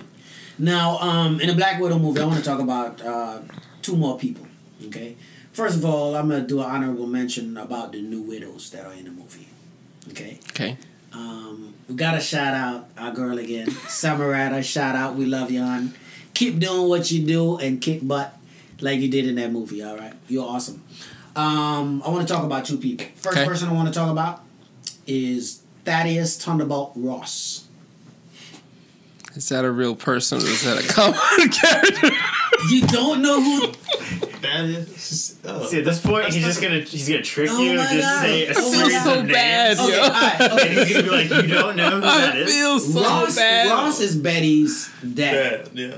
[0.57, 3.39] Now, um, in the Black Widow movie, I want to talk about uh,
[3.81, 4.45] two more people.
[4.87, 5.15] Okay,
[5.53, 8.93] first of all, I'm gonna do an honorable mention about the new widows that are
[8.93, 9.47] in the movie.
[10.09, 10.77] Okay, Okay.
[11.13, 14.63] um, we got to shout out our girl again, Samarada.
[14.63, 15.93] Shout out, we love you, on.
[16.33, 18.35] Keep doing what you do and kick butt
[18.81, 19.83] like you did in that movie.
[19.83, 20.81] All right, you're awesome.
[21.35, 23.05] Um, I want to talk about two people.
[23.15, 23.45] First Okay.
[23.47, 24.41] person I want to talk about
[25.11, 27.65] is Thaddeus Thunderbolt Ross.
[29.35, 32.09] Is that a real person or is that a comic character?
[32.69, 33.67] You don't know who
[34.41, 35.39] That is.
[35.45, 35.65] Oh.
[35.65, 38.21] See, at this point, he's just gonna he's gonna trick Oh you, my just God.
[38.21, 40.03] say oh a I I feel series so of bad, names, Okay, yo.
[40.03, 40.75] all right, and okay.
[40.85, 43.69] he's gonna be like, "You don't know who that I is." feel so Ross, bad.
[43.71, 45.69] Ross is Betty's dad.
[45.73, 45.97] Yeah, yeah.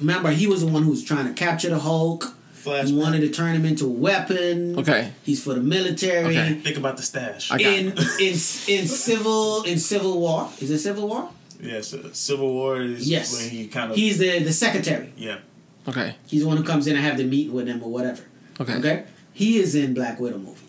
[0.00, 2.24] Remember, he was the one who was trying to capture the Hulk.
[2.58, 2.88] Flash.
[2.88, 4.78] He wanted to turn him into a weapon.
[4.78, 5.12] Okay.
[5.22, 6.36] He's for the military.
[6.36, 6.54] Okay.
[6.54, 7.50] Think about the stash.
[7.50, 7.86] I got In
[8.20, 8.34] in
[8.76, 11.30] in civil in Civil War is it Civil War?
[11.60, 13.32] yes, uh, Civil War is Yes.
[13.32, 13.96] when he kind of.
[13.96, 15.12] He's the the secretary.
[15.16, 15.38] yeah.
[15.88, 16.16] Okay.
[16.26, 18.22] He's the one who comes in and have the meeting with them or whatever.
[18.60, 18.74] Okay.
[18.80, 19.04] Okay.
[19.32, 20.66] He is in Black Widow movie.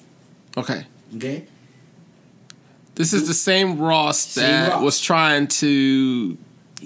[0.56, 0.86] Okay.
[1.16, 1.46] Okay.
[2.96, 4.84] This is the same Ross Same that Ross.
[4.84, 6.38] was trying to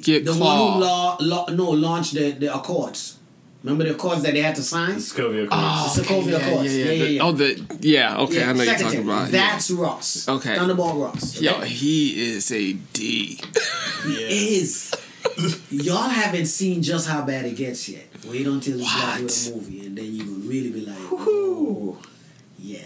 [0.02, 0.64] get The Claw.
[0.66, 3.18] one who law, law, no launched the the Accords.
[3.64, 4.96] Remember the Accords that they had to sign?
[4.96, 6.76] Sokovia Oh, The Sokovia okay, Accords.
[6.78, 7.24] Yeah, yeah, The- yeah.
[7.24, 8.18] Oh, the yeah.
[8.18, 8.84] Okay, Yeah, I know you're secretary.
[8.98, 9.26] talking about.
[9.32, 9.32] yeah.
[9.32, 10.28] That's Ross.
[10.28, 10.56] Okay.
[10.56, 11.40] Thunderbolt Ross.
[11.42, 13.40] Yo, he is a D.
[14.06, 14.28] Yeah.
[14.28, 14.94] is.
[15.72, 18.06] Y'all haven't seen just how bad it gets yet.
[18.28, 19.22] Wait until you Black What?
[19.46, 21.98] Widow movie, and then you will really be like, oh,
[22.60, 22.80] yeah,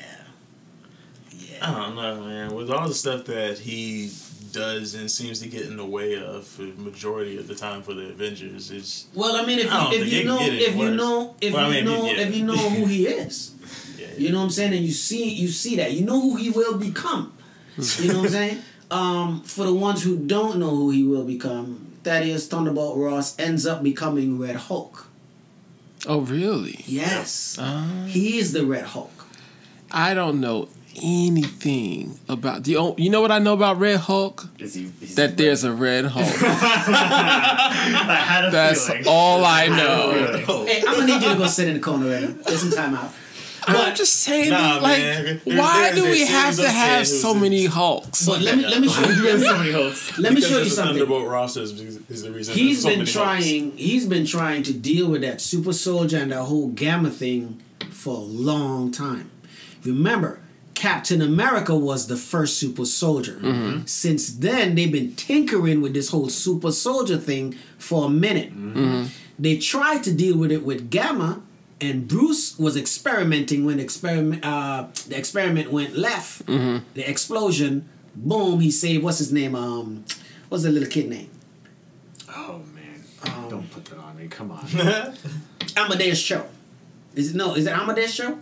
[1.32, 1.58] yeah.
[1.62, 2.54] I don't know, man.
[2.56, 4.12] With all the stuff that he
[4.58, 7.94] does and seems to get in the way of the majority of the time for
[7.94, 10.72] the Avengers, is Well, I mean, if I don't you, if you know, if any
[10.72, 10.96] you worse.
[10.98, 12.22] know, if Well, I you mean, know, yeah.
[12.24, 13.36] if you know who he is,
[14.00, 16.36] yeah, you know what I'm saying, and you see, you see that, you know who
[16.36, 17.34] he will become.
[17.78, 18.60] You know what I'm saying?
[18.90, 23.66] Um, for the ones who don't know who he will become, Thaddeus Thunderbolt Ross ends
[23.68, 25.08] up becoming Red Hulk.
[26.08, 26.86] Oh, really?
[26.88, 29.12] Yes, Uh, he is the Red Hulk.
[29.92, 30.70] I don't know
[31.02, 32.78] anything about the.
[32.78, 34.48] oh, You know what I know about Red Hulk?
[34.60, 36.26] Is he, is That he there's a Red Hulk.
[36.28, 39.04] I had a That's feeling.
[39.08, 40.42] all I know.
[40.46, 40.68] feeling.
[40.68, 42.44] Hey, I'm gonna need you to go sit in the corner, Red.
[42.46, 43.14] Get some time out.
[43.70, 45.42] I'm just saying, Nah, like, man.
[45.44, 48.26] There- why there's do we have to have so many Hulks?
[48.26, 49.22] But let me let me show you.
[49.22, 50.18] There's so many hopes.
[50.18, 50.94] Let me show you something.
[50.96, 52.54] Thunderbolt roster is, is the reason.
[52.56, 53.72] He's there's so been many trying.
[53.78, 58.16] He's been trying to deal with that super soldier and that whole gamma thing for
[58.16, 59.32] a long time.
[59.84, 60.40] Remember,
[60.78, 63.40] Captain America was the first super soldier.
[63.42, 63.88] Mm-hmm.
[63.88, 68.52] Since then, they've been tinkering with this whole super soldier thing for a minute.
[68.56, 69.06] Mm-hmm.
[69.40, 71.42] They tried to deal with it with Gamma,
[71.82, 76.46] and Bruce was experimenting when experiment uh, the experiment went left.
[76.46, 76.86] Mm-hmm.
[76.94, 78.60] The explosion, boom!
[78.60, 79.56] He saved what's his name?
[79.56, 80.06] Um,
[80.48, 81.32] what's the little kid name?
[82.30, 84.28] Oh man, don't put that on me.
[84.28, 84.68] Come on.
[85.76, 86.46] Amadeus Cho.
[87.16, 87.56] Is it no?
[87.56, 88.38] Is it Amadeus Cho?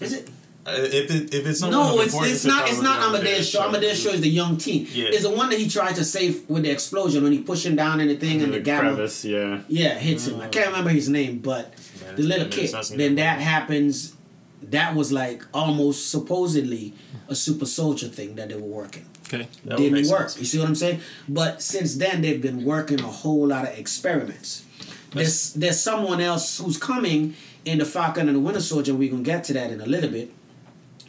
[0.00, 0.30] Is it?
[0.68, 2.68] Uh, if it, if it's someone No, it's importance, it's not.
[2.68, 3.62] It's not Amadeus Cho.
[3.66, 4.86] Amadeus Cho is the young teen.
[4.92, 5.06] Yeah.
[5.08, 7.76] It's the one that he tried to save with the explosion when he pushed him
[7.76, 8.94] down in the thing and the, The gamma.
[8.94, 9.60] crevice, yeah.
[9.68, 10.40] Yeah, hits him.
[10.40, 11.72] I can't remember his name, but
[12.04, 12.64] Man, the little kid.
[12.64, 14.14] it's not seen Then that that happens.
[14.62, 16.92] That was like almost supposedly
[17.28, 19.06] a super soldier thing that they were working.
[19.26, 19.46] Okay.
[19.64, 20.30] That didn't work.
[20.30, 20.38] sense.
[20.40, 21.00] You see what I'm saying?
[21.28, 24.64] But since then, they've been working a whole lot of experiments.
[25.12, 28.94] There's there's someone else who's coming in the Falcon and the Winter Soldier.
[28.94, 30.32] We're gonna get to that in a little bit.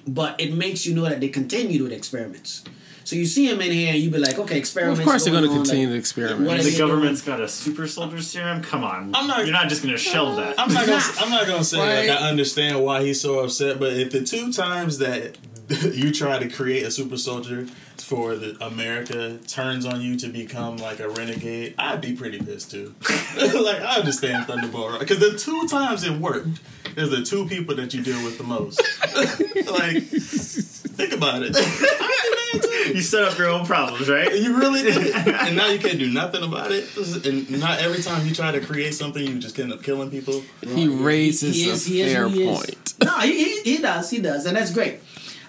[0.07, 2.63] But it makes you know that they continued with experiments.
[3.03, 4.99] So you see him in here, and you be like, okay, Well, experiments.
[4.99, 6.47] of course, they're going going to continue like, to experiment.
[6.47, 8.61] what The they government's got a super soldier serum.
[8.61, 10.59] Come on, I'm not- You're not just gonna shelve that.
[10.59, 11.01] I'm not gonna.
[11.19, 12.07] I'm not gonna say Right.
[12.09, 15.37] like I understand why he's so upset, but if the two times that
[15.93, 17.65] you try to create a super soldier
[18.01, 22.71] for the America turns on you to become like a renegade, I'd be pretty pissed
[22.71, 22.93] too.
[23.37, 26.59] like I understand Thunderbolt because the two times it worked
[26.97, 28.81] is the two people that you deal with the most.
[29.71, 31.55] like think about it.
[31.55, 32.93] I'd be mad too.
[32.95, 34.33] you set up your own problems, right?
[34.35, 36.85] You really did, and now you can't do nothing about it.
[37.25, 40.41] And not every time you try to create something, you just end up killing people.
[40.61, 42.57] he raises He is- a he is fair who he is.
[42.57, 42.93] point.
[43.03, 44.99] No, he, he, he does, he does, and that's great.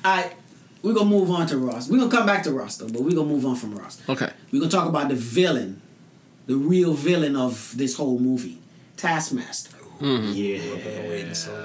[0.05, 0.33] All right,
[0.83, 1.89] we're gonna move on to Ross.
[1.89, 4.01] We're gonna come back to Ross though, but we're gonna move on from Ross.
[4.09, 4.31] Okay.
[4.53, 5.81] We're gonna talk about the villain,
[6.47, 8.59] the real villain of this whole movie,
[8.97, 9.77] Taskmaster.
[10.03, 10.59] Yeah.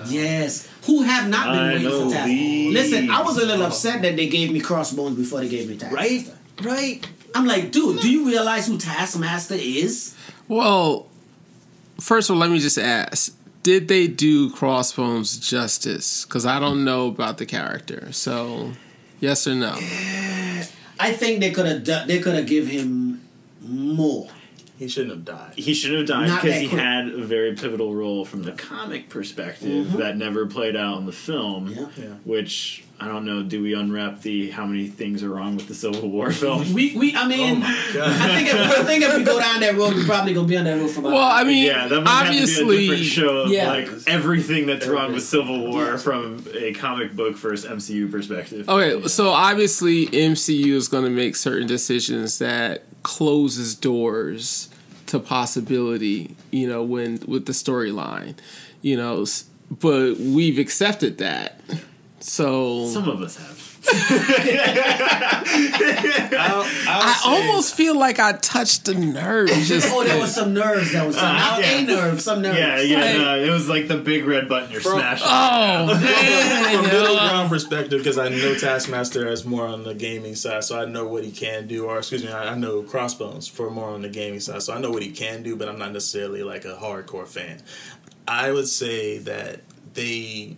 [0.07, 2.27] Yes, who have not been I waiting know for Taskmaster.
[2.27, 2.73] these.
[2.73, 5.77] Listen, I was a little upset that they gave me Crossbones before they gave me
[5.77, 6.31] Taskmaster.
[6.61, 7.07] Right, right.
[7.33, 10.15] I'm like, dude, do you realize who Taskmaster is?
[10.49, 11.07] Well,
[11.99, 16.25] first of all, let me just ask: Did they do Crossbones justice?
[16.25, 18.11] Because I don't know about the character.
[18.11, 18.71] So,
[19.25, 19.73] yes or no?
[20.99, 22.07] I think they could have.
[22.07, 23.21] They could have give him
[23.61, 24.29] more.
[24.77, 25.53] He shouldn't have died.
[25.55, 26.81] He shouldn't have died because he quick.
[26.81, 29.97] had a very pivotal role from the comic perspective mm-hmm.
[29.97, 31.67] that never played out in the film.
[31.69, 31.87] Yeah.
[31.97, 32.05] Yeah.
[32.25, 33.43] Which I don't know.
[33.43, 36.73] Do we unwrap the how many things are wrong with the Civil War film?
[36.73, 39.75] We, we, I mean, Oh I think if, I think if we go down that
[39.75, 41.13] road, we're probably gonna be on that road for about.
[41.13, 43.69] Well, I mean, yeah, that might obviously, have to be a different show of Yeah.
[43.69, 45.97] like everything that's wrong with Civil War Yeah.
[45.97, 48.69] from a comic book versus MCU perspective.
[48.69, 54.67] Okay, so obviously MCU is going to make certain decisions that closes doors
[55.05, 58.33] to possibility, you know, when with the storyline,
[58.81, 59.23] you know,
[59.69, 61.61] but we've accepted that.
[62.25, 63.61] So Some of us have.
[66.87, 71.05] I almost feel like I touched the nerve just oh, there was some nerves that
[71.05, 71.77] was ah, not yeah.
[71.77, 72.57] a nerve, some nerves.
[72.57, 72.99] Yeah, yeah.
[72.99, 75.27] Like- no, it was like the big red button you're From- smashing.
[75.29, 77.19] Oh from man, middle yo.
[77.29, 81.05] ground perspective, because I know Taskmaster is more on the gaming side, so I know
[81.07, 81.85] what he can do.
[81.85, 84.79] Or excuse me, I, I know Crossbones for more on the gaming side, so I
[84.79, 87.61] know what he can do, but I'm not necessarily like a hardcore fan.
[88.27, 89.59] I would say that
[89.93, 90.57] they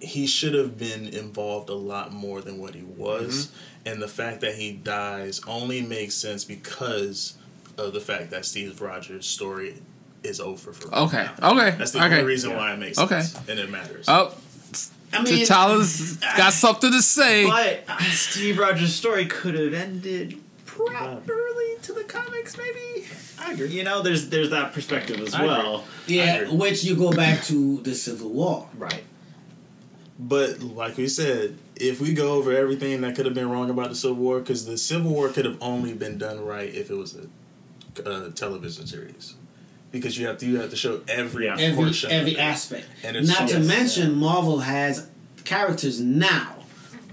[0.00, 3.88] he should have been involved a lot more than what he was, mm-hmm.
[3.88, 7.34] and the fact that he dies only makes sense because
[7.78, 9.80] of the fact that Steve Rogers' story
[10.22, 10.88] is over for.
[10.88, 11.52] him Okay, now.
[11.52, 12.14] okay, That's the okay.
[12.20, 13.20] only reason why it makes Okay.
[13.22, 14.06] sense, and it matters.
[14.08, 14.34] Oh,
[15.12, 17.46] I mean, T'Challa's got something to say.
[17.46, 23.06] But uh, Steve Rogers' story could have ended properly to the comics, maybe.
[23.38, 23.68] I agree.
[23.68, 25.48] You know, there's there's that perspective as I agree.
[25.48, 25.84] well.
[26.06, 28.68] yeah, which you go back to the Civil War.
[28.76, 29.04] Right.
[30.18, 33.90] But like we said, if we go over everything that could have been wrong about
[33.90, 36.94] the Civil War, because the Civil War could have only been done right if it
[36.94, 39.34] was a, a television series,
[39.92, 41.56] because you have to you have to show every Yeah.
[41.58, 42.38] Every portion of every it.
[42.38, 42.86] aspect.
[43.04, 45.06] And it's Not so- to mention, Marvel has
[45.44, 46.56] characters now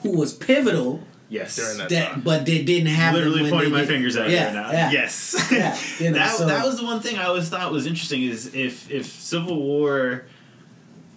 [0.01, 1.55] who was pivotal, Yes.
[1.55, 2.21] During that that time.
[2.21, 3.15] but they didn't have.
[3.15, 4.71] them Literally when pointing they my did- fingers at yeah, you right now.
[4.71, 4.91] Yeah.
[4.91, 5.47] Yes.
[5.51, 8.23] Yeah, you know, that, so- that was the one thing I always thought was interesting
[8.23, 10.25] is if if Civil War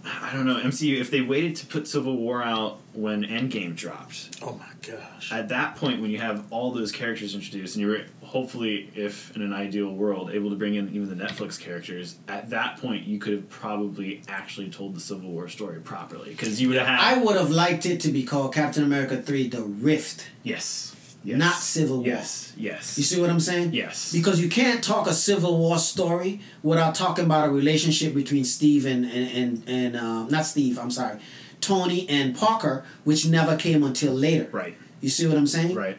[0.07, 4.39] I don't know MCU if they waited to put Civil War out when Endgame dropped.
[4.43, 5.33] Oh my gosh.
[5.33, 9.43] At that point, when you have all those characters introduced, and you're hopefully, if in
[9.43, 13.19] an ideal world, able to bring in even the Netflix characters, at that point you
[13.19, 17.01] could have probably actually told the Civil War story properly because you would have had
[17.01, 20.96] I would have liked it to be called Captain America 3 The Rift, yes,
[21.27, 22.07] yes, not Civil War.
[22.07, 22.97] Yes, yes.
[22.99, 23.73] You see what I'm saying?
[23.73, 24.13] Yes.
[24.13, 28.87] Because you can't talk a Civil War story without talking about a relationship between Steve
[28.87, 30.79] and and and, and um, not Steve.
[30.79, 31.19] I'm sorry,
[31.61, 34.49] Tony and Parker, which never came until later.
[34.53, 35.75] right, You see what I'm saying?
[35.75, 35.99] right.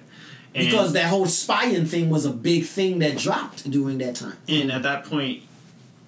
[0.55, 4.37] And, Because that whole spying thing was a big thing that dropped during that time.
[4.47, 5.43] and at that point,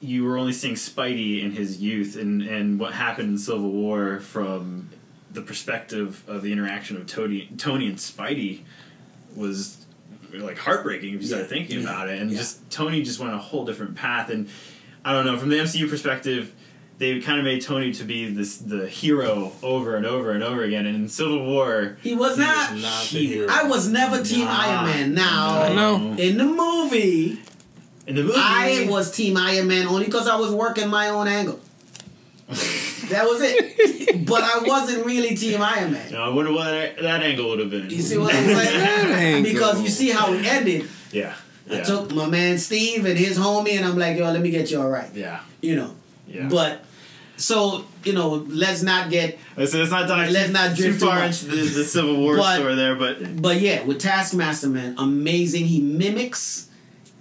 [0.02, 4.20] you were only seeing Spidey in his youth, and and what happened in Civil War
[4.22, 4.90] from
[5.32, 8.62] the perspective of the interaction of Tony, Tony and Spidey
[9.36, 9.86] was
[10.34, 12.22] like heartbreaking if you started Yeah, thinking yeah, about it.
[12.22, 12.38] And yeah.
[12.38, 14.30] just Tony just went a whole different path.
[14.30, 14.48] And
[15.04, 16.54] I don't know from the MCU perspective.
[17.00, 20.64] They kind of made Tony to be this the hero over and over and over
[20.64, 22.74] again, and in Civil War, He was He not.
[22.74, 23.48] was not the he- hero.
[23.50, 24.60] I was never Team Nah.
[24.60, 25.14] Iron Man.
[25.14, 25.96] Now, I know.
[26.18, 27.40] in the movie,
[28.06, 31.30] in the movie, I was Team Iron Man only because I was working my own
[31.30, 31.62] angle.
[33.10, 34.26] that was it.
[34.26, 36.10] but I wasn't really Team Iron Man.
[36.10, 36.66] You know, I wonder what
[37.02, 37.90] that angle would have been.
[37.90, 39.44] You see what I'm saying?
[39.52, 40.88] because you see how it ended.
[41.12, 41.34] Yeah,
[41.72, 44.72] I took my man Steve and his homie, and I'm like, yo, let me get
[44.72, 45.10] you all right.
[45.14, 45.96] yeah, You know.
[46.28, 46.48] yeah.
[46.50, 46.84] But
[47.38, 49.38] so you know, let's not get.
[49.58, 52.56] Let's, let's not dive Let's not drift too far into the, the Civil War But-
[52.60, 55.66] story there, but But yeah, with Taskmaster, man, amazing.
[55.66, 56.70] He mimics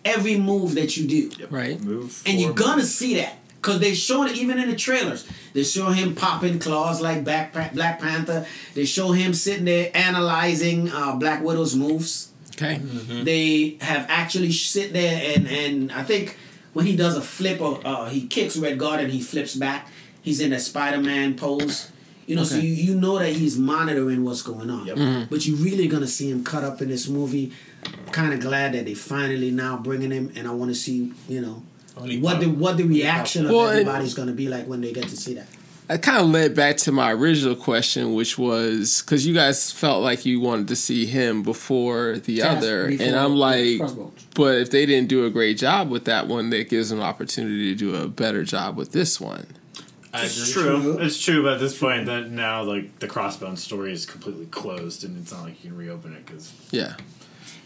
[0.05, 1.46] every move that you do.
[1.51, 1.81] Right.
[1.83, 2.22] move.
[2.27, 3.37] And you're gonna see that.
[3.60, 5.28] Cause they show it even in the trailers.
[5.52, 8.46] They show him popping claws like Black, Black Panther.
[8.74, 12.30] They show him sitting there analyzing uh, Black Widow's moves.
[12.52, 12.78] Okay.
[12.78, 16.36] They have actually sit there and and I think
[16.72, 19.88] when he does a flip or uh, he kicks Red Guard and he flips back,
[20.22, 21.90] he's in a Spider Man pose.
[22.26, 24.86] You know, so you, you know that he's monitoring what's going on.
[24.86, 25.30] Yep.
[25.30, 27.52] But you're really gonna see him cut up in this movie.
[28.12, 31.40] Kind of glad that they finally now bringing him, and I want to see you
[31.40, 31.62] know
[32.00, 35.08] Only what the what the reaction of Well, everybody's gonna be like when they get
[35.08, 35.46] to see that.
[35.88, 40.02] That kind of led back to my original question, which was because you guys felt
[40.02, 43.80] like you wanted to see him before the Task- other, before and I'm like,
[44.34, 47.04] but if they didn't do a great job with that one, that gives them an
[47.06, 49.46] opportunity to do a better job with this one.
[50.12, 50.62] It's true.
[50.82, 50.98] True.
[50.98, 55.04] It's true, but at this point, that now like the Crossbones story is completely closed,
[55.04, 56.94] and it's not like you can reopen it because Yeah.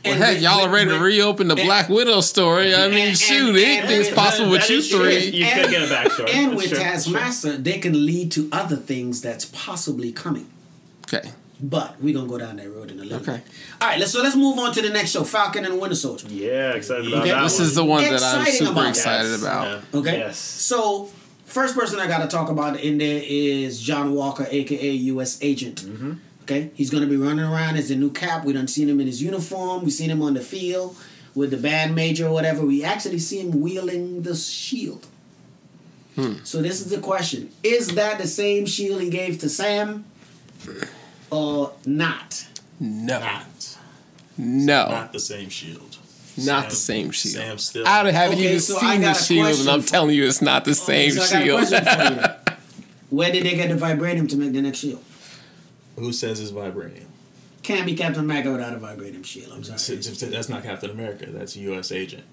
[0.04, 2.74] Well, And heck, with- y'all are ready to reopen the and- Black Widow story.
[2.74, 5.26] I mean, and- shoot, and- anything's possible with you is three.
[5.30, 6.34] You And- could get a backstory.
[6.34, 6.78] And That's with true.
[6.78, 10.46] Taskmaster, they can lead to other things that's possibly coming.
[11.12, 11.30] Okay.
[11.60, 13.34] But we're gonna go down that road in a little Okay.
[13.34, 13.42] bit.
[13.80, 16.26] All right, let's so let's move on to the next show, Falcon and Winter Soldier.
[16.28, 17.30] Yeah, excited about Okay.
[17.30, 17.66] that This one.
[17.68, 19.40] is the one that I'm super about excited Yes.
[19.42, 19.66] about.
[19.92, 19.98] Yeah.
[20.00, 20.18] Okay.
[20.18, 20.38] Yes.
[20.38, 21.10] So
[21.46, 25.38] first person I gotta talk about in there is John Walker, aka U.S.
[25.40, 25.82] Agent.
[25.84, 26.12] Mm-hmm.
[26.42, 28.44] Okay, he's gonna be running around as the new Cap.
[28.44, 29.84] We done seen him in his uniform.
[29.84, 30.96] We seen him on the field
[31.34, 32.64] with the band major or whatever.
[32.66, 35.06] We actually see him wielding the shield.
[36.16, 36.34] Hmm.
[36.44, 40.04] So this is the question: Is that the same shield he gave to Sam,
[41.30, 42.46] or not?
[42.80, 43.20] No.
[43.20, 43.76] Not,
[44.36, 44.88] No.
[44.88, 45.96] not the same shield.
[46.36, 47.34] Not the same shield.
[47.34, 47.86] Sam still.
[47.86, 50.70] I haven't Okay, even so seen the shield, and I'm telling you, it's not the
[50.72, 51.58] Okay, same so I got shield.
[51.68, 52.14] question for
[52.50, 52.56] you.
[53.10, 55.04] Where did they get the vibranium to make the next shield?
[55.96, 57.06] Who says it's vibranium?
[57.62, 59.52] Can't be Captain America without a vibranium shield.
[59.54, 59.98] I'm sorry.
[60.30, 61.26] That's not Captain America.
[61.28, 61.92] That's a U.S.
[61.92, 62.24] agent.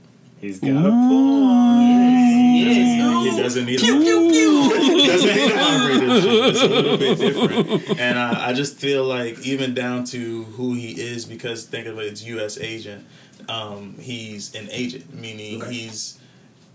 [0.42, 2.56] He's got a point.
[2.56, 3.36] Yes.
[3.36, 4.70] He doesn't need Pew a pew pew.
[5.06, 6.46] doesn't need a vibranium shield.
[6.46, 8.00] It's a little bit different.
[8.00, 12.00] And uh, I just feel like even down to who he is, because think of
[12.00, 12.58] it, it's U.S.
[12.58, 13.06] agent.
[13.48, 15.74] Um, he's an agent, meaning Okay.
[15.74, 16.20] he's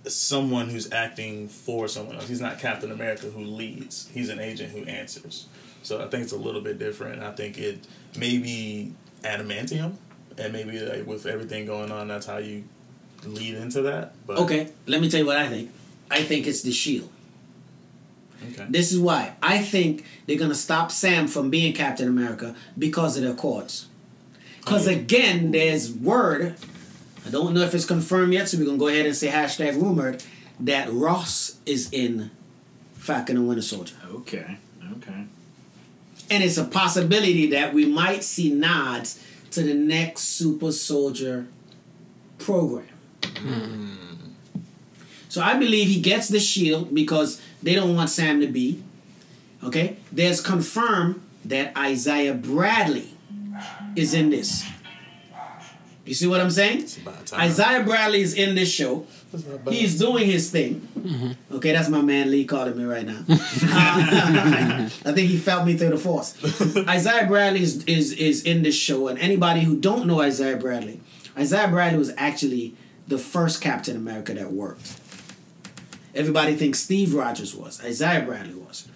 [0.06, 2.28] someone who's acting for someone else.
[2.28, 4.08] He's not Captain America who leads.
[4.12, 5.46] He's an agent who answers.
[5.84, 7.22] So I think it's a little bit different.
[7.22, 7.86] I think it
[8.18, 8.92] may be
[9.22, 9.94] adamantium,
[10.38, 12.64] and maybe like with everything going on, that's how you
[13.24, 14.14] lead into that.
[14.26, 15.70] But Okay, let me tell you what I think.
[16.10, 17.10] I think it's the shield.
[18.52, 18.66] okay.
[18.68, 23.22] This is why I think they're gonna stop Sam from being Captain America because of
[23.22, 23.86] the Accords.
[24.58, 26.56] Because again, there's word.
[27.26, 29.74] I don't know if it's confirmed yet, so we're gonna go ahead and say hashtag
[29.74, 30.22] rumored
[30.60, 32.30] that Ross is in
[32.94, 34.56] Falcon and Winter Soldier, Okay.
[34.96, 35.24] Okay.
[36.30, 41.46] And it's a possibility that we might see nods to the next Super Soldier
[42.38, 42.88] program.
[45.28, 48.82] So I believe he gets the shield because they don't want Sam to be.
[49.62, 49.96] Okay?
[50.12, 53.10] There's confirmed that Isaiah Bradley
[53.96, 54.64] is in this.
[56.04, 56.86] You see what I'm saying?
[57.32, 59.06] Isaiah Bradley is in this show.
[59.68, 60.88] He's doing his thing.
[61.52, 63.24] Okay, that's my man Lee calling me right now.
[63.28, 66.34] I think he felt me through the force.
[66.88, 71.00] Isaiah Bradley is, is is in this show, and anybody who don't know Isaiah Bradley,
[71.36, 72.74] Isaiah Bradley was actually
[73.08, 75.00] the first Captain America that worked.
[76.14, 77.82] Everybody thinks Steve Rogers was.
[77.84, 78.88] Isaiah Bradley was.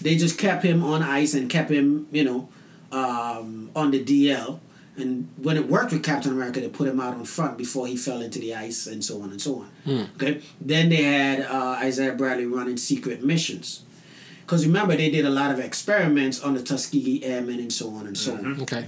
[0.00, 2.48] They just kept him on ice and kept him, you know,
[2.92, 4.60] um, on the DL.
[5.00, 7.96] And when it worked with Captain America, they put him out on front before he
[7.96, 10.08] fell into the ice and so on and so on.
[10.16, 10.40] Okay.
[10.60, 13.82] Then they had uh, Isaiah Bradley running secret missions.
[14.42, 18.06] Because remember, they did a lot of experiments on the Tuskegee Airmen and so on
[18.06, 18.60] and so on.
[18.62, 18.86] Okay.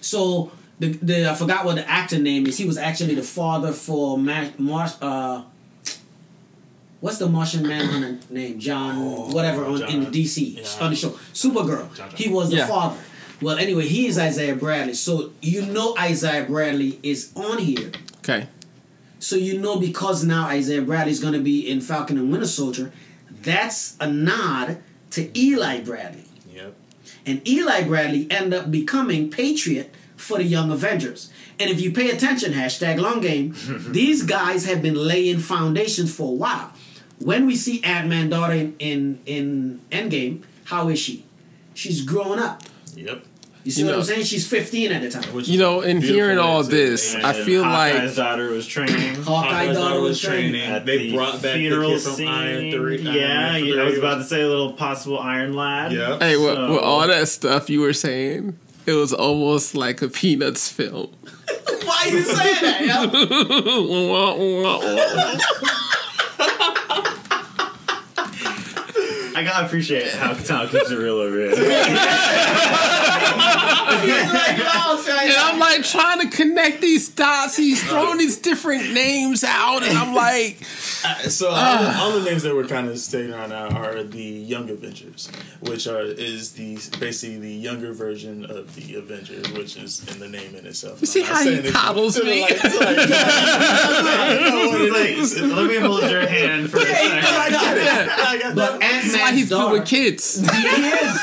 [0.00, 2.56] So the, the I forgot what the actor name is.
[2.56, 5.42] He was actually the father for Ma- Mar- uh,
[7.00, 8.58] what's the Martian Manhunter name?
[8.60, 10.84] John whatever on in the DC Yeah.
[10.84, 11.10] on the show.
[11.32, 11.92] Supergirl.
[11.96, 12.16] John, John.
[12.16, 12.66] He was the Yeah.
[12.68, 12.96] father.
[13.40, 14.94] Well, anyway, he is Isaiah Bradley.
[14.94, 17.92] So you know Isaiah Bradley is on here.
[18.18, 18.48] Okay.
[19.20, 22.46] So you know because now Isaiah Bradley is going to be in Falcon and Winter
[22.46, 22.92] Soldier,
[23.30, 24.78] that's a nod
[25.10, 26.24] to Eli Bradley.
[26.52, 26.74] Yep.
[27.26, 31.32] And Eli Bradley end up becoming Patriot for the Young Avengers.
[31.58, 33.54] And if you pay attention, hashtag long game,
[33.88, 36.72] these guys have been laying foundations for a while.
[37.20, 41.24] When we see Ant Man daughter in, in in Endgame, how is she?
[41.74, 42.62] She's grown up.
[42.94, 43.24] Yep.
[43.68, 44.24] You see You what I'm know- saying?
[44.24, 45.24] She's 15 at the time.
[45.34, 48.48] Which You know, in hearing all way to- this, I And feel Hawkeye's like daughter
[48.48, 49.14] was training.
[49.24, 50.62] Hawkeye Hawkeye's daughter was training.
[50.62, 52.28] At They the brought back the funeral kid from scene.
[52.28, 55.52] Iron Three- Iron yeah, Man yeah, I was about to say a little possible Iron
[55.52, 55.92] Lad.
[55.92, 56.22] Yep.
[56.22, 60.08] Hey, with, So- with all that stuff you were saying, it was almost like a
[60.08, 61.10] Peanuts film.
[61.84, 63.10] Why you saying that,
[69.36, 71.54] I gotta appreciate how Dom keeps it real over here.
[73.80, 77.56] And I'm like trying to connect these dots.
[77.56, 80.58] He's throwing these different names out, and I'm like,
[81.04, 84.02] uh, So all, the, all the names that we're kind of stating right now are
[84.02, 89.76] the Young Avengers, which are is the basically the younger version of the Avengers, which
[89.76, 91.00] is in the name in itself.
[91.00, 92.40] You see I'm how he saying coddles me?
[92.42, 95.40] like- like- I know what it is.
[95.40, 97.18] Let me hold your hand for a second.
[97.24, 98.08] I got it.
[98.18, 98.82] I got But that.
[98.82, 100.36] Ant that's why he's good daughter, with kids.
[100.40, 101.18] he is.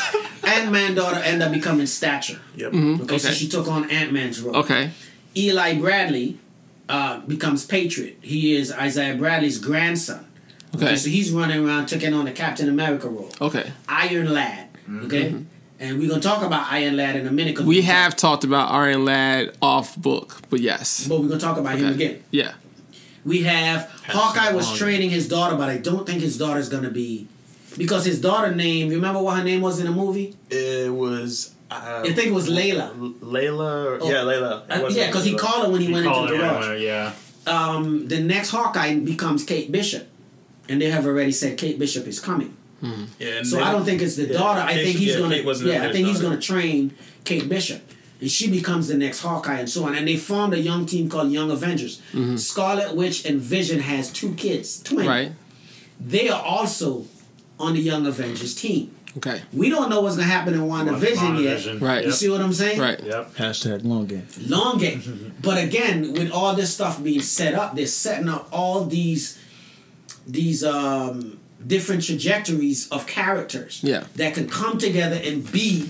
[0.61, 2.39] Ant Man daughter ended up becoming Stature.
[2.55, 2.73] Yep.
[2.73, 4.55] Okay, so she took on Ant Man's role.
[4.57, 4.91] Okay.
[5.37, 6.37] Eli Bradley
[6.89, 8.17] uh, becomes Patriot.
[8.21, 10.25] He is Isaiah Bradley's grandson.
[10.75, 10.95] Okay.
[10.97, 13.31] so he's running around taking on the Captain America role.
[13.39, 13.71] Okay.
[13.87, 14.67] Iron Lad.
[15.05, 15.33] Okay,
[15.79, 17.55] and we're gonna talk about Iron Lad in a minute.
[17.55, 17.69] 'cause Mm-hmm.
[17.69, 21.07] We have talk- talked about Iron Lad off book, but yes.
[21.07, 22.23] but we're gonna talk about him again.
[22.29, 22.53] Yeah.
[23.23, 27.27] We have Hawkeye was training his daughter, but I don't think his daughter's gonna be
[27.77, 28.89] because his daughter name.
[28.89, 30.35] You remember what her name was in the movie?
[30.49, 31.53] It was.
[31.71, 32.93] Uh, I think it was Layla.
[33.19, 33.85] Layla.
[33.85, 34.09] Or, Oh.
[34.09, 34.69] Yeah, Layla.
[34.69, 36.65] Uh, yeah, because he called her when he, You went into the garage.
[36.65, 37.13] anyway, yeah.
[37.47, 40.07] um, the next Hawkeye becomes Kate Bishop,
[40.69, 42.55] and they have already said Kate Bishop is coming.
[42.81, 44.61] Yeah, and So I don't think it's the yeah, daughter.
[44.61, 45.35] I think he's yeah, gonna.
[45.37, 47.81] Yeah, I his think he's gonna train Kate Bishop,
[48.21, 49.95] and she becomes the next Hawkeye, and so on.
[49.95, 51.99] And they formed a young team called Young Avengers.
[52.35, 55.07] Scarlet Witch and Vision has two kids, twins.
[55.07, 55.31] Right.
[55.99, 57.05] They are also
[57.59, 58.95] on the Young Avengers team.
[59.17, 59.41] Okay.
[59.53, 61.59] We don't know what's gonna happen in WandaVision yet.
[61.59, 61.81] WandaVision.
[61.81, 62.01] Right.
[62.03, 62.17] You Yep.
[62.17, 62.79] see what I'm saying?
[62.79, 63.01] Right.
[63.01, 63.35] Yep.
[63.35, 64.27] Hashtag long game.
[64.47, 65.33] long game.
[65.41, 69.37] but again, with all this stuff being set up, they're setting up all these
[70.27, 74.03] these um different trajectories of characters Yeah.
[74.15, 75.89] that can come together and be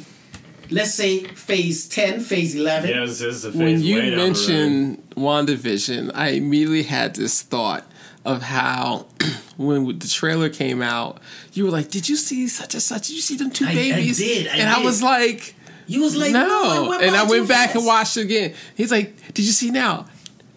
[0.70, 4.12] let's say phase 10 phase 11 Yeah, this is a phase When you way down
[4.12, 4.24] the road.
[4.28, 7.86] mentioned WandaVision, I immediately had this thought
[8.26, 9.06] of how
[9.58, 11.20] when the trailer came out,
[11.54, 13.08] you were like, "Did you see such and such?
[13.08, 15.56] Did you see them two I- I babies?" did, I and I was like,
[15.88, 17.76] you was like "No,", no, went and I went back fast.
[17.78, 18.54] and watched it again.
[18.76, 20.08] He's like, "Did you see now?"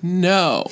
[0.01, 0.65] No,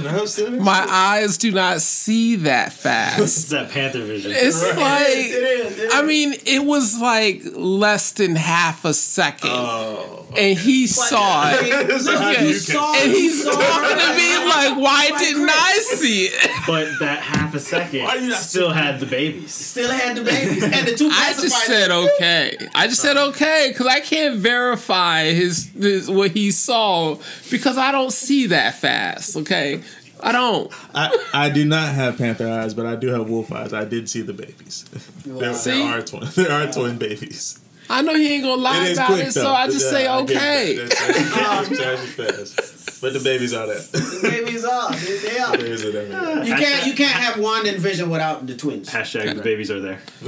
[0.00, 0.24] No,
[0.58, 3.20] my eyes do not see that fast.
[3.20, 4.32] It's that Panther vision.
[4.34, 4.76] It's Right.
[4.76, 5.94] like, It is, it is.
[5.94, 10.25] I mean, it was like less than half a second, Oh.
[10.38, 11.62] And he saw it.
[11.62, 12.42] mean, look, Yeah.
[12.42, 16.50] you saw And he's talking to me like, why didn't I see it?
[16.66, 19.52] But that half a second Why still had the babies.
[19.54, 22.56] still had the babies and the two I just said okay.
[22.74, 27.16] I just said okay because I can't verify his, his what he saw
[27.50, 29.36] because I don't see that fast.
[29.36, 29.80] Okay,
[30.20, 30.72] I don't.
[30.94, 33.72] I, I do not have panther eyes, but I do have wolf eyes.
[33.72, 34.84] I did see the babies.
[35.24, 35.70] there, See?
[35.70, 36.22] there are twin.
[36.34, 37.60] There are twin babies.
[37.88, 39.42] I know he ain't gonna lie It is about quick it, though.
[39.42, 40.76] so I just Yeah, say I okay.
[40.76, 40.90] that.
[40.90, 43.00] That's- that's- that's fast.
[43.00, 43.78] But the babies are there.
[43.78, 46.44] the babies are they, they are The babies are there.
[46.44, 50.00] you can't you can't have WandaVision without the twins Hashtag the babies are there.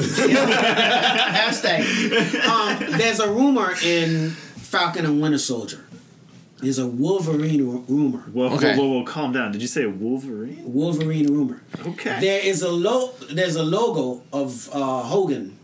[0.68, 1.80] Hashtag.
[2.46, 5.84] Um, there's a rumor in Falcon and Winter Soldier.
[6.60, 8.18] There's a Wolverine ru- rumor.
[8.32, 8.76] Whoa, Okay.
[8.76, 9.52] whoa, whoa, whoa, calm down.
[9.52, 10.60] Did you say Wolverine?
[10.64, 11.62] Wolverine rumor.
[11.86, 12.18] Okay.
[12.20, 15.56] There is a lo- There's a logo of uh, Hogan,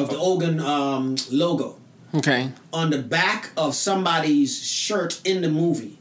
[0.00, 1.76] of the Hogan um, logo
[2.14, 2.50] Okay.
[2.72, 5.98] on the back of somebody's shirt in the movie,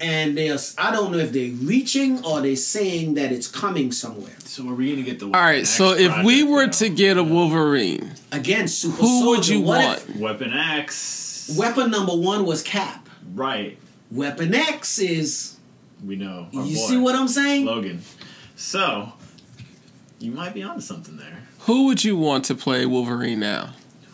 [0.00, 4.32] and there's I don't know if they're reaching or they're saying that it's coming somewhere.
[4.44, 5.66] so are we gonna get the All right.
[5.66, 9.98] So if we were to get a Wolverine, Again, Super who would you what want?
[10.08, 13.08] if- Weapon X, weapon number one was Cap.
[13.34, 13.76] right?
[14.10, 15.56] Weapon X is.
[16.04, 16.48] We know.
[16.54, 17.64] Our You boy, see what I'm saying?
[17.66, 18.02] Logan.
[18.56, 19.12] So
[20.18, 21.42] you might be onto something there.
[21.66, 23.70] Who would you want to play Wolverine now?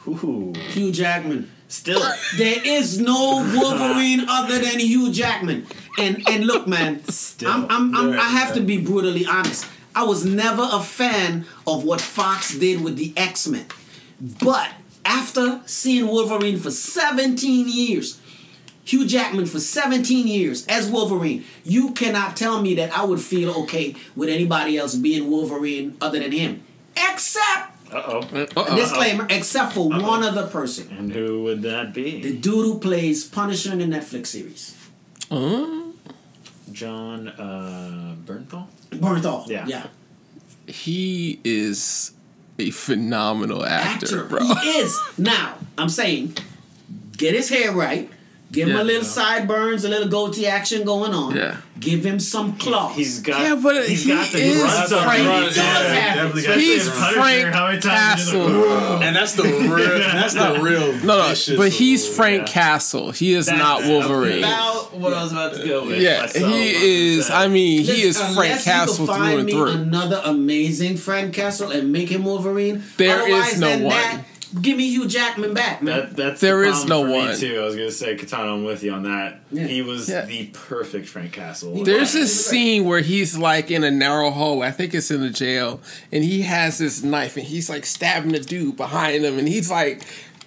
[0.07, 0.53] Ooh.
[0.69, 1.51] Hugh Jackman.
[1.67, 2.01] Still.
[2.37, 5.67] There is no Wolverine other than Hugh Jackman.
[5.99, 7.03] And and look, man,
[7.45, 9.67] I'm, I'm, I'm, I have to be brutally honest.
[9.95, 13.67] I was never a fan of what Fox did with the X Men,
[14.43, 14.71] but
[15.05, 18.21] after seeing Wolverine for 17 years,
[18.85, 23.51] Hugh Jackman for 17 years as Wolverine, you cannot tell me that I would feel
[23.63, 26.63] okay with anybody else being Wolverine other than him,
[26.97, 28.19] except Uh oh.
[28.33, 28.77] Uh-oh.
[28.77, 30.89] disclaimer, except for one other person.
[30.97, 32.21] And who would that be?
[32.23, 34.77] The dude who plays Punisher in the Netflix series.
[35.31, 35.67] Uh,
[36.73, 38.67] Jon uh, Bernthal.
[38.91, 39.49] Bernthal.
[39.49, 39.67] Yeah.
[39.67, 39.87] Yeah.
[40.67, 42.13] he is
[42.59, 44.25] a phenomenal actor, Actor.
[44.25, 44.45] bro.
[44.63, 44.99] He is.
[45.19, 46.37] Now, I'm saying,
[47.17, 48.09] get his hair right.
[48.53, 48.83] Give him Yeah.
[48.83, 51.37] a little sideburns, a little goatee action going on.
[51.37, 51.57] Yeah.
[51.79, 52.97] Give him some claws.
[52.97, 53.41] He's got.
[53.41, 55.49] Yeah, but he's he got the is grunt of Frank- grunt.
[55.49, 56.61] He does have it.
[56.61, 59.03] He's Frank how many times did you Castle.
[59.03, 59.99] and that's the real.
[59.99, 60.93] That's the real.
[61.05, 62.53] No, no, but he's Frank yeah.
[62.53, 63.13] Castle.
[63.13, 64.39] He is That's not Wolverine.
[64.39, 66.01] About what I was about to go with.
[66.01, 67.31] Yeah, myself, he is.
[67.31, 69.69] I mean, he is Frank you Castle can through find and through.
[69.69, 72.83] Another amazing Frank Castle and make him Wolverine.
[72.97, 73.89] There Otherwise is no one.
[73.89, 74.21] That,
[74.61, 75.99] give me Hugh Jackman back, man.
[75.99, 77.29] That, that's There the is no for one.
[77.31, 77.61] Me too.
[77.61, 79.41] I was gonna say, Keitano, I'm with you on that.
[79.53, 79.67] Yeah.
[79.67, 80.25] He was Yeah.
[80.25, 81.85] the perfect Frank Castle.
[81.85, 82.51] There's this right.
[82.51, 84.69] scene where he's like in a narrow hallway.
[84.69, 85.81] I think it's in the jail,
[86.13, 89.71] and he has this knife, and he's like stabbing the dude behind him, and he's
[89.71, 90.03] like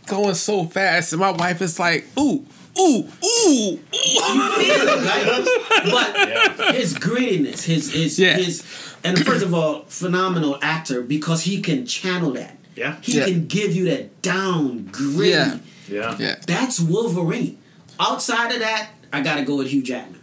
[0.08, 2.45] going so fast, and my wife is like, "Ooh,
[2.80, 3.80] ooh, ooh." ooh.
[3.80, 5.47] feel it, right?
[6.58, 8.38] But his grittiness, his his Yeah.
[8.38, 8.64] his,
[9.04, 12.58] and first of all, phenomenal actor because he can channel that.
[12.76, 12.97] Yeah.
[13.01, 13.26] He Yeah.
[13.26, 15.30] can give you that down gritty.
[15.32, 15.57] Yeah.
[15.88, 16.15] Yeah.
[16.19, 17.57] Yeah, That's Wolverine.
[17.99, 20.21] Outside of that, I gotta go with Hugh Jackman.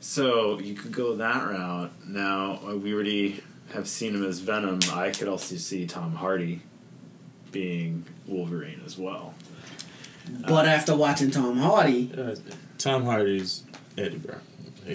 [0.00, 1.92] So you could go that route.
[2.06, 4.80] Now uh, we already have seen him as Venom.
[4.92, 6.62] I could also see Tom Hardy
[7.52, 9.34] being Wolverine as well.
[10.46, 12.34] But after watching Tom Hardy, Uh,
[12.78, 13.64] Tom Hardy's
[13.98, 14.42] Eddie Brock.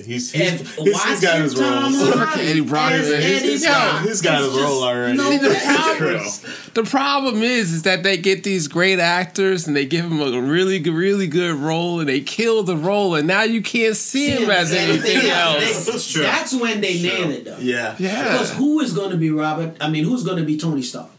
[0.03, 2.11] He's he's, if he's, he's watching got his Tom role.
[2.17, 5.17] Hardy Eddie Brock is- Eddie he's got- Brock, he's got his role already.
[5.17, 6.29] no the problem,
[6.73, 10.41] the problem is, is that they get these great actors and they give them a
[10.41, 14.49] really, really good role, and they kill the role, and now you can't see him
[14.49, 15.85] as anything else.
[15.85, 16.23] They- That's true.
[16.23, 17.57] That's when they nail it, though.
[17.59, 17.95] Yeah.
[17.99, 19.75] Yeah, Because who is going to be Robert?
[19.79, 21.09] I mean, who's going to be Tony Stark?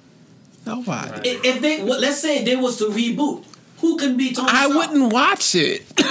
[0.67, 1.29] nobody.
[1.29, 3.45] If if they, well, let's say they was to reboot,
[3.79, 4.77] who can be Tony I Stark?
[4.91, 5.85] wouldn't watch it.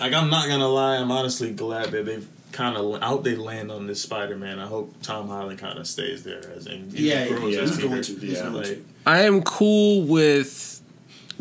[0.00, 3.70] Like I'm not gonna lie, I'm honestly glad that they've kind of out they land
[3.70, 4.58] on this Spider-Man.
[4.58, 7.78] I hope Tom Holland kind of stays there as and Yeah, grows yeah, as he's
[7.86, 8.02] Peter.
[8.02, 10.80] to, Yeah, like, I am cool with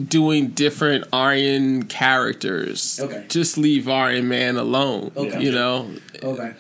[0.08, 3.00] doing different Iron characters.
[3.02, 3.26] Okay.
[3.30, 5.12] Just leave Iron Man alone.
[5.18, 5.42] Okay.
[5.44, 5.90] You know,
[6.22, 6.54] Okay.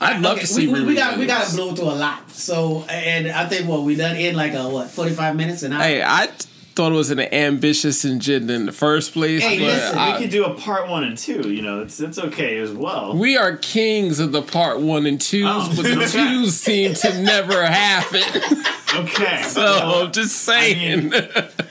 [0.00, 0.66] I'd love Okay, to see.
[0.66, 2.30] we, we, we got we got to blow through a lot.
[2.32, 5.72] So and I think what we done in like a what forty five minutes and
[5.72, 6.28] Hey, I
[6.74, 9.42] thought it was an ambitious agenda in the first place.
[9.42, 11.50] Hey, but listen, I- we could do a part one and two.
[11.52, 13.16] You know, it's it's okay as well.
[13.16, 16.06] we are kings of the part one and twos, Oh, but the okay.
[16.10, 18.22] twos seem to never happen.
[18.94, 19.60] Okay, so
[20.04, 21.12] I'm just saying.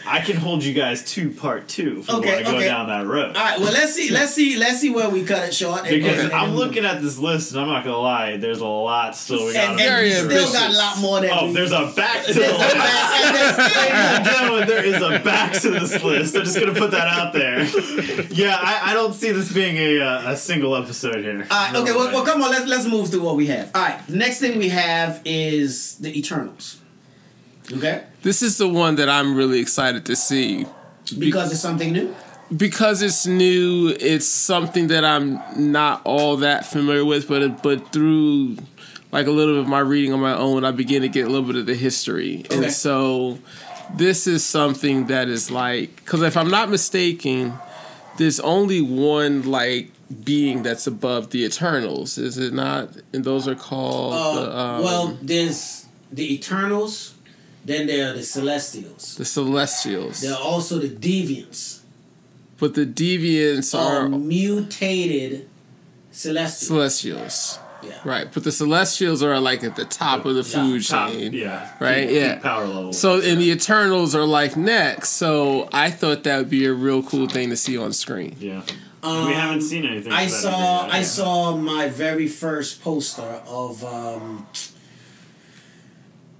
[0.05, 2.65] I can hold you guys to part two if we Okay, want to go okay.
[2.67, 3.37] down that road.
[3.37, 3.57] all right.
[3.61, 4.09] Well, let's see.
[4.11, 4.57] Let's see.
[4.57, 5.85] Let's see where we cut it short.
[5.85, 8.65] Because and- I'm and- looking at this list and I'm not gonna lie, there's a
[8.67, 9.79] lot still we got.
[9.79, 11.29] and, and we still got a lot more than.
[11.31, 12.75] Oh, we- there's a back to the list.
[12.75, 16.35] and there's still- Ladies and gentlemen, there is a back to this list.
[16.35, 17.63] I'm just gonna put that out there.
[18.31, 21.47] Yeah, I, I don't see this being a uh, a single episode here.
[21.49, 23.71] All right, okay, well, well, come on, let's let's move through what we have.
[23.75, 26.79] All right, the next thing we have is the Eternals.
[27.71, 30.65] Okay, this is the one that I'm really excited to see.
[31.17, 32.13] because it's something new.
[32.55, 38.57] because it's new, it's something that I'm not all that familiar with, but but through
[39.11, 41.29] like a little bit of my reading on my own, I begin to get a
[41.29, 42.63] little bit of the history, Okay.
[42.65, 43.37] and so
[43.95, 47.53] this is something that is like because if I'm not mistaken,
[48.17, 49.91] there's only one like
[50.23, 52.89] being that's above the Eternals, is it not?
[53.13, 57.13] And those are called Uh, the, um, well, there's the Eternals,
[57.65, 59.15] then there are the Celestials.
[59.15, 60.21] the Celestials.
[60.21, 61.79] There are also the Deviants.
[62.59, 65.49] but the deviants are are mutated
[66.11, 66.67] celestials.
[66.67, 67.59] celestials.
[67.87, 67.99] Yeah.
[68.03, 71.33] Right, but the celestials are like at the top of the food Top, chain.
[71.33, 71.69] yeah.
[71.79, 72.33] Right, Peak- yeah.
[72.35, 72.93] peak Power level.
[72.93, 75.09] So and the Eternals are like next.
[75.11, 78.35] So I thought that would be a real cool thing to see on screen.
[78.39, 78.61] yeah.
[79.03, 80.13] Um, we haven't seen anything.
[80.13, 80.93] I that saw yet.
[80.93, 84.47] I saw my very first poster of um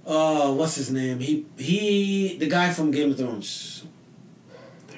[0.06, 1.18] uh what's his name?
[1.18, 3.84] He he the guy from Game of Thrones.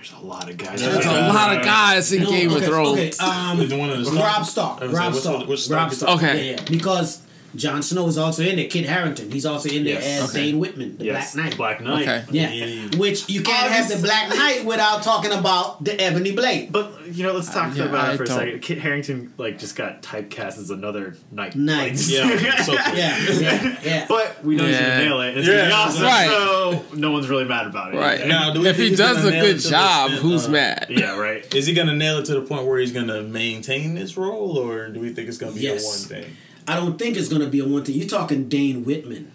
[0.09, 0.80] There's a lot of guys.
[0.80, 2.98] There's a lot of guys in Game of Thrones.
[2.98, 4.78] Okay, um The one in the Rob Stark?
[4.78, 4.82] Stark.
[4.82, 5.48] I was like, Rob Stark.
[5.48, 6.16] one- Stark Rob Stark.
[6.16, 6.50] Okay.
[6.50, 6.64] Yeah, yeah.
[6.70, 7.18] Because
[7.57, 8.68] Jon Snow is also in there.
[8.68, 9.30] Kit Harington.
[9.30, 10.22] He's also in there Yes.
[10.24, 10.46] as Okay.
[10.46, 11.57] Dane Whitman, the yes, Black Knight.
[11.57, 12.02] Black Knight.
[12.02, 12.24] Okay.
[12.30, 12.50] Yeah.
[12.52, 12.96] Yeah.
[12.98, 16.70] Which you can't have the Black Knight without talking about the Ebony Blade.
[16.72, 18.62] But you know, let's talk yeah, about I it for a don't- second.
[18.62, 21.57] Kit Harington like just got typecast as another knight.
[21.57, 21.92] Knight.
[21.92, 24.07] Like, Yeah, so- Yeah, yeah, yeah.
[24.09, 25.38] But we know he's gonna nail it.
[25.38, 25.54] It's Yeah.
[25.57, 26.02] gonna be awesome.
[26.04, 26.28] Right.
[26.28, 27.98] So no one's really mad about it.
[27.98, 28.26] Right.
[28.26, 30.86] Now, do we if he does a good job, extent, who's uh, mad?
[30.90, 31.16] Yeah.
[31.16, 31.54] Right.
[31.54, 34.88] Is he gonna nail it to the point where he's gonna maintain this role, or
[34.88, 35.84] do we think it's gonna be Yes.
[35.84, 36.36] a one thing?
[36.68, 37.94] I don't think it's going to be a one thing.
[37.96, 39.30] You're talking Dane Whitman.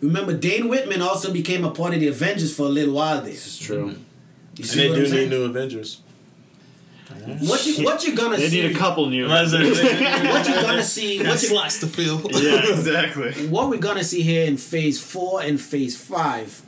[0.00, 3.32] Remember, Dane Whitman also became a part of the Avengers for a little while there.
[3.32, 3.88] is true.
[3.90, 4.02] Mm-hmm.
[4.56, 6.00] You And they what do I'm need new Avengers.
[7.40, 8.62] What you what you gonna They see?
[8.62, 9.26] need a couple new.
[9.28, 11.18] What What you gonna see?
[11.18, 12.20] Got What, you, slots to fill.
[12.32, 12.62] yeah.
[12.72, 13.48] Exactly.
[13.48, 16.62] what we're gonna see here in Phase Four and Phase Five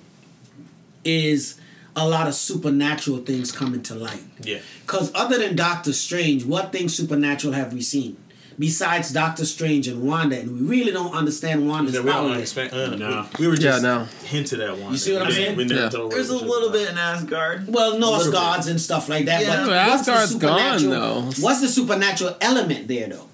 [1.04, 1.60] is
[1.94, 4.22] a lot of supernatural things coming to light.
[4.42, 4.58] Yeah.
[4.84, 8.16] Because other than Doctor Strange, what things supernatural have we seen?
[8.58, 12.38] Besides Doctor Strange and Wanda, and we really don't understand Wanda's Yeah, we power don't
[12.40, 12.72] expect.
[12.74, 13.26] Uh, No.
[13.38, 14.06] we, we were Yeah, just no.
[14.24, 14.92] hinted at one.
[14.92, 15.56] You see what I'm saying?
[15.56, 16.08] didn't- we never Yeah.
[16.10, 17.66] There's a what it was little bit in Asgard.
[17.68, 18.38] Well, Norse little bit.
[18.38, 19.42] gods and stuff like that.
[19.42, 19.56] Yeah.
[19.56, 21.42] but But what's the Asgard's gone, supernatural- though.
[21.42, 23.28] What's the supernatural element there, though?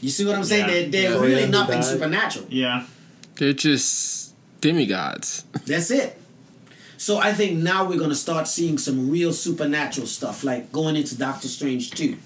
[0.00, 0.68] You see what I'm saying?
[0.68, 0.74] Yeah.
[0.74, 1.18] They're, they're Yeah.
[1.20, 1.84] really Freya nothing died.
[1.84, 2.46] supernatural.
[2.50, 2.84] Yeah.
[3.36, 5.44] They're just demigods.
[5.66, 6.20] That's it.
[6.96, 11.14] So I think now we're gonna start seeing some real supernatural stuff, like going into
[11.16, 12.16] Doctor Strange 2,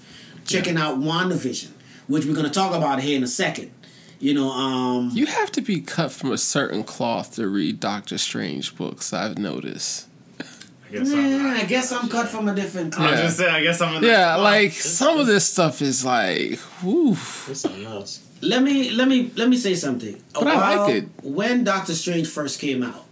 [0.45, 1.69] checking out WandaVision,
[2.07, 3.71] which we're gonna talk about here in a second.
[4.19, 8.17] You know, um You have to be cut from a certain cloth to read Doctor
[8.17, 9.11] Strange books.
[9.13, 10.07] I've noticed.
[10.39, 11.45] I guess I'm.
[11.57, 13.17] I guess I'm cut from a different I was Yeah.
[13.17, 13.49] gonna say.
[13.49, 17.15] I guess I'm in the Yeah, well, like some of this stuff is like, whew.
[17.15, 18.19] Something else.
[18.41, 20.21] Let me let me let me say something.
[20.35, 21.09] A But I like it.
[21.23, 23.05] When Doctor Strange first came out,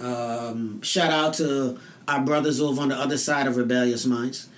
[0.00, 1.78] um, shout out to
[2.08, 4.48] our brothers over on the other side of Rebellious Minds.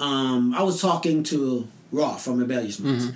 [0.00, 3.14] Um, I was talking to Raw from Rebellious Minds, Mm-hmm.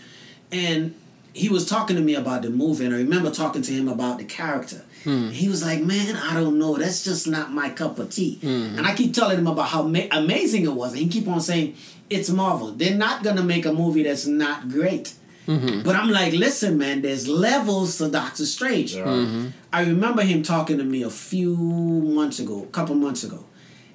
[0.53, 0.95] and
[1.33, 4.19] he was talking to me about the movie, and I remember talking to him about
[4.19, 4.85] the character.
[5.03, 5.31] Hmm.
[5.31, 6.77] He was like, "Man, I don't know.
[6.77, 8.79] That's just not my cup of tea." Mm-hmm.
[8.79, 11.41] And I keep telling him about how ma- amazing it was, and he keep on
[11.41, 11.75] saying,
[12.09, 12.71] "It's Marvel.
[12.73, 15.15] They're not gonna make a movie that's not great."
[15.47, 15.83] Mm-hmm.
[15.83, 18.97] But I'm like, listen, man, there's levels to Doctor Strange.
[18.97, 23.45] I remember him talking to me a few months ago, a couple months ago.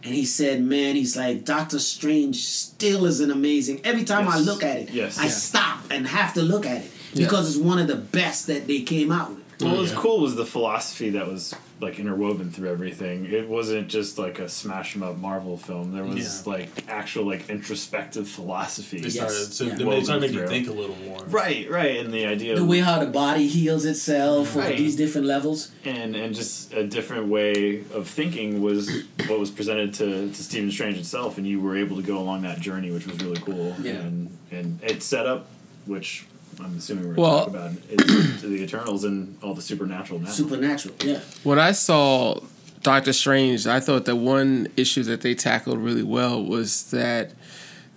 [0.04, 3.82] And he said, man, he's like, Doctor Strange still is an amazing.
[3.84, 5.18] Every time I look at it, Yes.
[5.20, 5.30] I Yeah.
[5.30, 7.26] stop and have to look at it Yeah.
[7.26, 9.44] because it's one of the best that they came out with.
[9.62, 13.26] What was cool was the philosophy that was like interwoven through everything.
[13.26, 15.94] It wasn't just like a smash 'em up Marvel film.
[15.94, 16.52] There was Yeah.
[16.54, 18.98] like actual like introspective philosophy.
[19.00, 19.14] They Yes.
[19.14, 19.76] started to Yeah.
[19.76, 21.24] they Woven started to make you think a little more.
[21.30, 24.78] Right, right, and the idea The of way how the body heals itself or Right.
[24.78, 25.72] these different levels.
[25.86, 28.90] and and just a different way of thinking was
[29.28, 32.42] what was presented to, to Stephen Strange itself, and you were able to go along
[32.42, 33.76] that journey, which was really cool.
[33.82, 33.92] Yeah.
[33.94, 35.48] And and it set up,
[35.86, 36.26] which
[36.62, 40.20] I'm assuming we're Well- gonna talk about, is to the Eternals and all the supernatural
[40.20, 40.30] now.
[40.30, 41.20] Supernatural, yeah.
[41.44, 42.40] When I saw
[42.84, 47.32] Doctor Strange, I thought that one issue that they tackled really well was that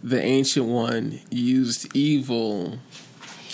[0.02, 2.78] the Ancient One used evil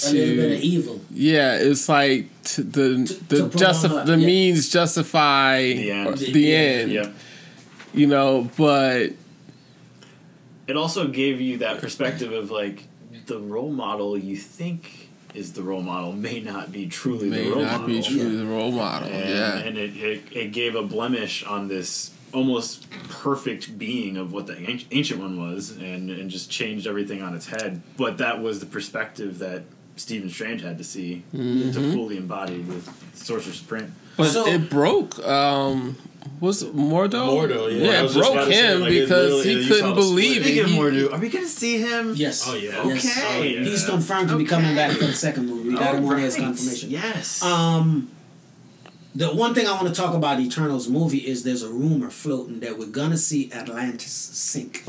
[0.06, 1.00] A little bit of to evil.
[1.12, 4.26] yeah, it's like to the To- the to justif- prolong the yeah.
[4.26, 6.16] means justify The end.
[6.18, 6.56] the Yeah.
[6.58, 6.92] end.
[6.92, 7.14] Yep.
[7.94, 9.12] You know, but
[10.66, 12.84] it also gave you that perspective of like
[13.28, 17.50] the role model you think is the role model may not be truly may the
[17.52, 17.86] role not model.
[17.86, 19.08] be truly the role model.
[19.08, 19.58] And, yeah.
[19.58, 24.58] and it, it, it gave a blemish on this almost perfect being of what the
[24.90, 27.80] ancient one was and, and just changed everything on its head.
[27.96, 29.62] But that was the perspective that
[29.96, 31.72] Stephen Strange had to see Mm-hmm.
[31.72, 33.94] to fully embody with Sorcerer Supreme.
[34.16, 35.18] But So- it broke.
[35.26, 35.96] Um,
[36.40, 37.28] was it Mordo?
[37.28, 37.84] Mordo, yeah.
[37.84, 40.64] Yeah, it broke about to say, him like, because he couldn't believe it.
[40.64, 42.14] Of He- Mordo, are we gonna see him?
[42.14, 42.44] Yes.
[42.46, 42.84] Oh, yeah.
[42.86, 43.06] Yes.
[43.06, 43.38] Okay.
[43.38, 43.64] Oh, yeah.
[43.64, 45.70] He's confirmed to be coming back for the second movie.
[45.70, 46.90] We got him on his confirmation.
[46.90, 47.42] Yes.
[47.42, 48.10] Um,
[49.14, 52.60] the one thing I want to talk about Eternals movie is there's a rumor floating
[52.60, 54.84] that we're gonna see Atlantis sink.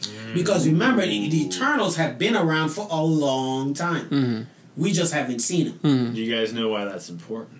[0.00, 0.34] Mm.
[0.34, 4.08] Because remember, the, the Eternals have been around for a long time.
[4.08, 4.42] Mm-hmm.
[4.76, 5.78] We just haven't seen them.
[5.82, 6.14] Do mm-hmm.
[6.14, 7.57] you guys know why that's important?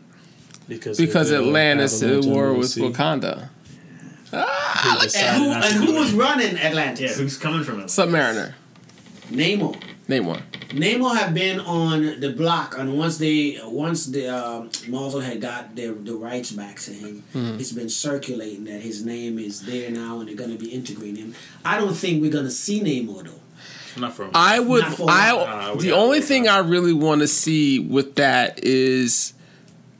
[0.69, 2.83] Because because of the Atlantis avalanche at war with sea.
[2.83, 3.49] Wakanda.
[4.31, 4.99] who ah!
[5.03, 7.12] decided And who, and who was running Atlantis?
[7.12, 7.87] Yeah, who's coming from it?
[7.87, 8.53] Submariner.
[9.31, 9.81] Namor.
[10.09, 10.43] Namor.
[10.71, 15.41] Namor have been on the block, and once they once the uh, um, Marvel had
[15.41, 17.57] got their the rights back to him, hmm.
[17.59, 21.16] it's been circulating that his name is there now, and they're going to be integrating
[21.16, 21.35] him.
[21.64, 24.01] I don't think we're going to see Namor though.
[24.01, 24.31] Not from.
[24.35, 24.83] I would.
[24.83, 28.14] Not for- I Nah, we the only thing on I really want to see with
[28.16, 29.35] that is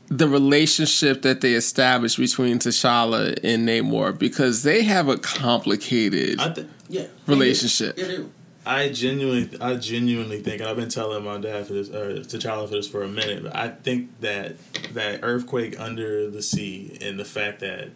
[0.09, 6.49] the relationship that they established between T'Challa and Namor because they have a complicated I,
[6.53, 7.95] th- Yeah, relationship.
[7.95, 8.31] They do.
[8.65, 12.67] I genuinely, I genuinely think, and I've been telling my dad for this, or T'Challa
[12.67, 14.55] for this for a minute, but I think that
[14.93, 17.89] that earthquake under the sea and the fact that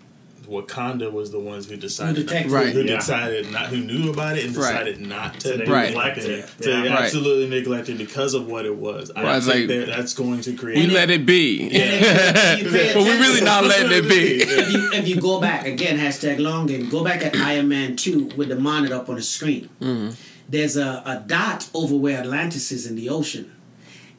[0.48, 2.74] Wakanda was the ones who decided, Who detected Right.
[2.74, 2.96] who Yeah.
[2.98, 4.72] decided not, who knew about it and Right.
[4.72, 5.88] decided not to, To Right.
[5.90, 6.50] neglect it.
[6.62, 6.80] to Yeah.
[6.82, 6.92] Right.
[7.04, 9.12] absolutely neglect it because of what it was.
[9.16, 10.78] I Right, it's think like- that that's going to create.
[10.78, 10.94] We create.
[10.96, 14.42] let it be, And if you but we're really not letting it be.
[14.42, 17.96] if you if you go back again, hashtag long game, go back at Iron Man
[17.96, 19.70] two with the monitor up on the screen.
[19.82, 20.10] Mm-hmm.
[20.50, 23.52] There's a, a dot over where Atlantis is in the ocean,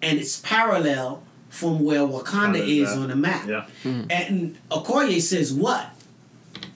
[0.02, 2.98] and it's parallel from where Wakanda is at.
[2.98, 3.48] on the map.
[3.48, 3.64] Yeah.
[3.84, 5.93] And Okoye says what?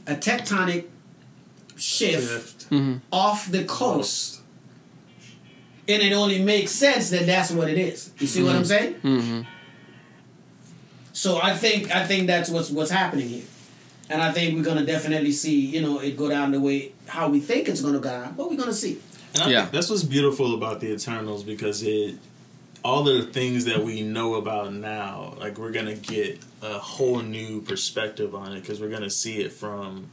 [0.08, 0.86] A tectonic
[1.76, 2.66] shift,
[3.12, 4.40] off the coast.
[5.86, 8.10] And it only makes sense that that's what it is.
[8.18, 8.94] You see what I'm saying?
[8.94, 9.40] Mm-hmm.
[11.12, 13.44] So I think I think that's what's what's happening here,
[14.08, 17.28] and I think we're gonna definitely see you know it go down the way how
[17.28, 19.00] we think it's gonna go down, but we're gonna see.
[19.34, 19.60] And I Yeah.
[19.62, 22.16] think that's what's beautiful about the Eternals because it
[22.84, 27.20] all of the things that we know about now, like we're gonna get a whole
[27.20, 30.08] new perspective on it because we're gonna see it from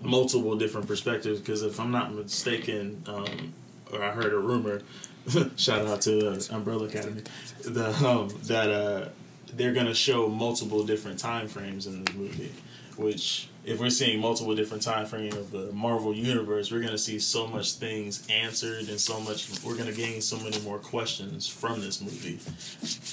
[0.00, 1.40] multiple different perspectives.
[1.40, 3.54] Because if I'm not mistaken, um,
[3.92, 4.82] or I heard a rumor,
[5.56, 7.22] shout out to uh, Umbrella Academy,
[7.64, 9.08] the um, that uh,
[9.52, 12.52] they're gonna show multiple different time frames in the movie,
[12.96, 17.18] which if we're seeing multiple different time frames of the Marvel universe, we're gonna see
[17.18, 21.80] so much things answered and so much we're gonna gain so many more questions from
[21.80, 22.38] this movie.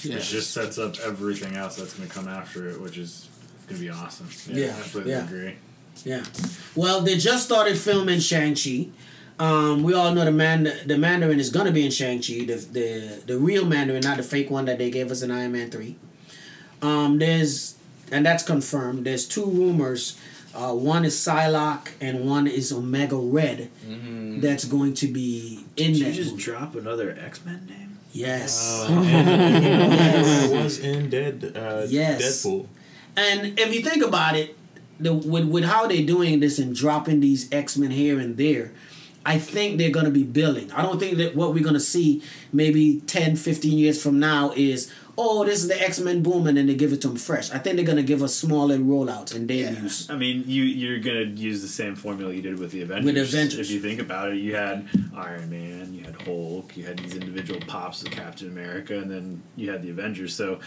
[0.02, 0.16] Yeah.
[0.16, 3.28] It just sets up everything else that's going to come after it, which is
[3.66, 4.28] going to be awesome.
[4.48, 5.24] Yeah, I completely yeah.
[5.24, 5.56] agree.
[6.04, 6.24] Yeah.
[6.74, 8.88] Well, they just started filming Shang Chi.
[9.38, 12.56] Um, we all know the man, the Mandarin is gonna be in Shang Chi, the
[12.56, 15.70] the the real Mandarin, not the fake one that they gave us in Iron Man
[15.70, 15.96] three.
[16.82, 17.76] Um, there's
[18.12, 19.06] and that's confirmed.
[19.06, 20.18] There's two rumors.
[20.54, 23.70] Uh, one is Psylocke and one is Omega Red.
[24.40, 26.42] That's going to be in Did you just movie.
[26.42, 27.98] drop another X Men name?
[28.12, 28.84] Yes.
[28.88, 29.70] Uh, and, you
[30.50, 32.22] know, it was in Dead uh, Yes.
[32.44, 32.66] Deadpool.
[33.16, 34.56] And if you think about it,
[34.98, 38.72] the with, with how they're doing this and dropping these X Men here and there,
[39.24, 40.72] I think they're going to be building.
[40.72, 42.22] I don't think that what we're going to see
[42.52, 44.92] maybe 10, 15 years from now is,
[45.22, 47.50] oh, this is the X Men boom, and then they give it to them fresh.
[47.50, 50.08] I think they're going to give us small little rollouts and debuts.
[50.08, 53.04] I mean, you you're gonna use the same formula you did with the Avengers.
[53.04, 53.58] With Avengers.
[53.58, 57.14] if you think about it, you had Iron Man, you had Hulk, you had these
[57.14, 60.34] individual pops of Captain America, and then you had the Avengers.
[60.34, 60.60] So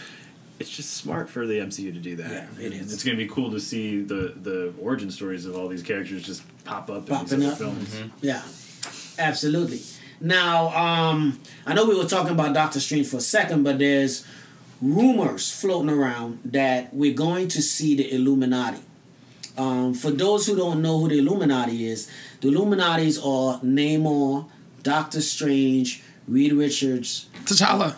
[0.60, 2.30] it's just smart for the MCU to do that.
[2.30, 2.92] Yeah, it is.
[2.92, 6.42] It's gonna be cool to see the the origin stories of all these characters just
[6.64, 7.54] pop up in these up.
[7.54, 8.02] other films.
[8.20, 8.42] Yeah,
[9.18, 9.80] absolutely.
[10.20, 14.24] Now, um, I know we were talking about Doctor Strange for a second, but there's
[14.84, 18.80] rumors floating around that we're going to see the Illuminati.
[19.56, 22.10] Um, for those who don't know who the Illuminati is,
[22.40, 24.46] the Illuminatis are Namor,
[24.82, 27.26] Doctor Strange, Reed Richards.
[27.44, 27.94] T'Challa.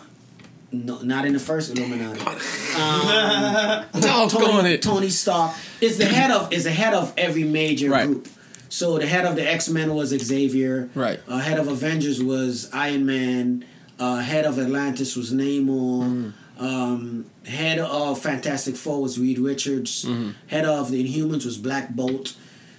[0.71, 2.19] No, not in the first Illuminati.
[3.99, 4.81] Doggone Tony, it.
[4.81, 8.05] Tony Stark is the head of is the head of every major Right.
[8.05, 8.27] group.
[8.69, 10.89] So the head of the X Men was Xavier.
[10.93, 11.19] Right.
[11.27, 13.65] Uh, head of Avengers was Iron Man.
[13.97, 16.03] Uh, head of Atlantis was Namor.
[16.03, 16.29] Mm-hmm.
[16.59, 20.05] Um, head of Fantastic Four was Reed Richards.
[20.05, 20.31] Mm-hmm.
[20.47, 22.35] Head of the Inhumans was Black Bolt.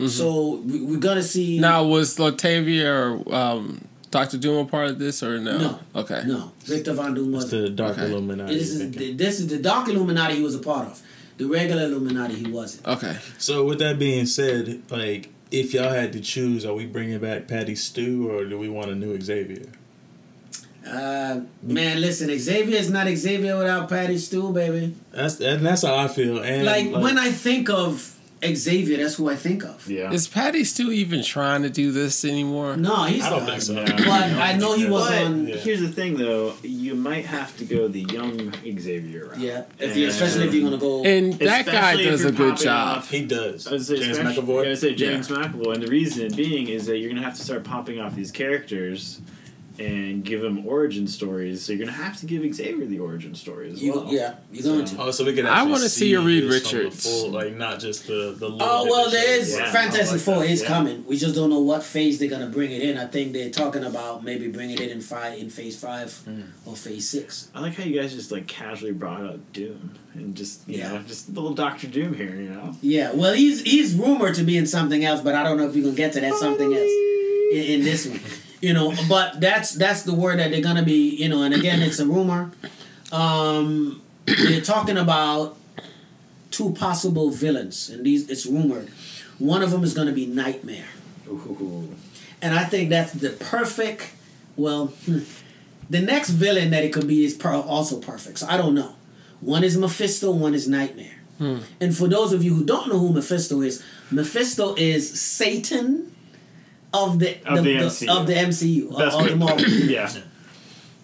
[0.07, 1.59] So we, we're gonna see.
[1.59, 2.87] Now, was Latveria
[3.27, 5.59] or um, Doctor Doom a part of this or no?
[5.59, 5.79] No.
[5.97, 6.23] Okay.
[6.25, 7.51] no, Victor Von Doom was.
[7.51, 8.07] The Dark Okay.
[8.07, 8.55] Illuminati.
[8.55, 9.17] This is thinking.
[9.17, 11.03] this is the Dark Illuminati he was a part of.
[11.39, 12.87] The regular Illuminati he wasn't.
[12.87, 13.17] Okay.
[13.39, 17.49] So with that being said, like if y'all had to choose, are we bringing back
[17.49, 19.67] Patty Stew or do we want a new Xavier?
[20.89, 24.95] Uh, man, listen, Xavier is not Xavier without Patty Stew, baby.
[25.13, 26.39] That's and that's how I feel.
[26.43, 28.15] And Like, when I think of
[28.45, 29.91] Xavier, that's who I think of.
[29.91, 30.13] Yeah.
[30.13, 32.77] Is Patty still even trying to do this anymore?
[32.77, 33.49] No, he's I don't not.
[33.61, 33.75] think so.
[33.85, 35.49] But I know he was But on.
[35.49, 35.57] Yeah.
[35.57, 36.55] here's the thing, though.
[36.63, 39.39] You might have to go the young Xavier route.
[39.41, 41.03] Yeah, if you, especially if you're gonna go.
[41.05, 42.99] And that guy does a good job.
[42.99, 43.67] off- He does.
[43.67, 44.65] I would say James especially- McAvoy.
[44.65, 47.43] I would say James McAvoy, and the reason being is that you're gonna have to
[47.43, 49.21] start popping off these characters
[49.79, 51.65] and give him origin stories.
[51.65, 54.07] So you're gonna have to give Xavier the origin story as You, well.
[54.13, 54.97] yeah, you're going to.
[55.03, 55.47] Oh, so we can.
[55.47, 57.03] I wanna see a Reed this from the Richards.
[57.05, 58.49] full, like not just the the.
[58.49, 59.41] little Oh well, they there showed.
[59.43, 60.51] is Yeah, Fantastic like Four that.
[60.51, 60.69] is Yeah.
[60.69, 61.05] coming.
[61.07, 62.99] We just don't know what phase they're gonna bring it in.
[62.99, 66.43] I think they're talking about maybe bringing it in five in phase five Hmm.
[66.67, 67.49] or phase six.
[67.55, 70.95] I like how you guys just like casually brought up Doom and just you Yeah.
[70.95, 72.75] know just little Doctor Doom here, you know.
[72.83, 75.75] Yeah, well, he's he's rumored to be in something else, but I don't know if
[75.75, 76.91] we can get to that something else
[77.53, 78.21] in, in this one.
[78.61, 81.15] You know, but that's that's the word that they're gonna be.
[81.17, 82.51] You know, and again, it's a rumor.
[83.13, 85.57] Um, they're talking about
[86.51, 88.91] two possible villains, and these it's rumored.
[89.39, 90.89] One of them is gonna be Nightmare.
[91.29, 91.95] Ooh.
[92.41, 94.11] And I think that's the perfect.
[94.57, 95.21] Well, hmm,
[95.89, 98.39] the next villain that it could be is also perfect.
[98.39, 98.95] So I don't know.
[99.41, 101.15] One is Mephisto, one is Nightmare.
[101.81, 106.13] And for those of you who don't know who Mephisto is, Mephisto is Satan
[106.93, 108.09] of the, Of the MCU.
[108.09, 109.37] of the MCU That's of, of the.
[109.37, 109.67] Marvel.
[109.69, 110.11] yeah.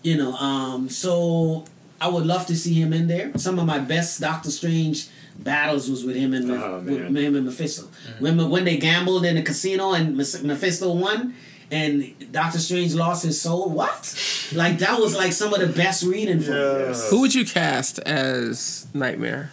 [0.02, 1.64] You know, um, so
[2.00, 3.32] I would love to see him in there.
[3.38, 5.08] Some of my best Doctor Strange
[5.38, 7.88] battles was with him and Meph- Oh, with him and Mephisto.
[8.18, 11.34] When when they gambled in the casino and Mephisto won
[11.70, 13.68] and Doctor Strange lost his soul.
[13.70, 14.14] What?
[14.52, 16.52] Like that was like some of the best reading for
[16.90, 16.94] me.
[17.10, 19.50] Who would you cast as Nightmare?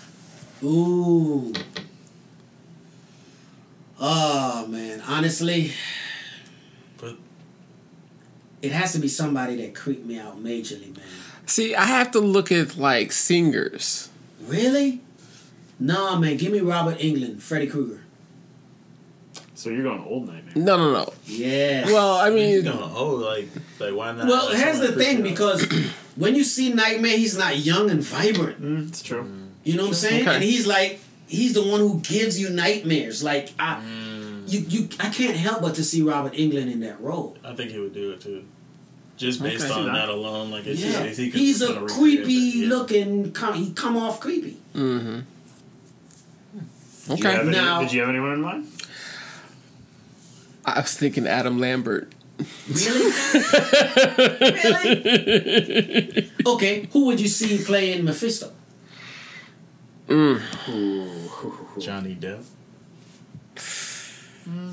[0.63, 1.53] Ooh.
[3.99, 5.75] Oh man, honestly, But
[8.61, 11.05] it has to be somebody that creeped me out majorly, man.
[11.45, 14.09] See, I have to look at like singers.
[14.45, 15.01] Really?
[15.79, 16.37] Nah, man.
[16.37, 18.01] Give me Robert Englund, Freddy Krueger.
[19.55, 20.53] So you're going old nightmare.
[20.55, 21.13] No, no, no.
[21.25, 21.85] Yeah.
[21.85, 23.47] Well, I you mean, going old like
[23.79, 24.27] like why not?
[24.27, 25.23] Well, Like, here's the thing out.
[25.23, 25.67] because
[26.15, 28.61] when you see Nightmare, he's not young and vibrant.
[28.61, 29.29] Mm, it's true.
[29.63, 30.21] You know what I'm saying?
[30.27, 30.35] Okay.
[30.35, 33.23] And he's like, he's the one who gives you nightmares.
[33.23, 33.81] Like I,
[34.47, 37.37] you, you, I can't help but to see Robert Englund in that role.
[37.43, 38.43] I think he would do it too.
[39.21, 39.73] Just based Okay.
[39.79, 39.93] on that?
[39.93, 42.69] that alone, like it's Yeah, just, he he's a creepy yeah.
[42.69, 43.31] looking.
[43.31, 44.57] Come, he come off creepy.
[44.73, 45.19] mm-hmm.
[47.07, 47.39] Did Okay.
[47.39, 48.65] any, Now- did you have anyone in mind?
[50.65, 52.11] I was thinking Adam Lambert.
[52.67, 53.11] Really?
[54.49, 56.31] really?
[56.47, 58.51] Okay, who would you see playing Mephisto?
[61.79, 62.43] Johnny Depp.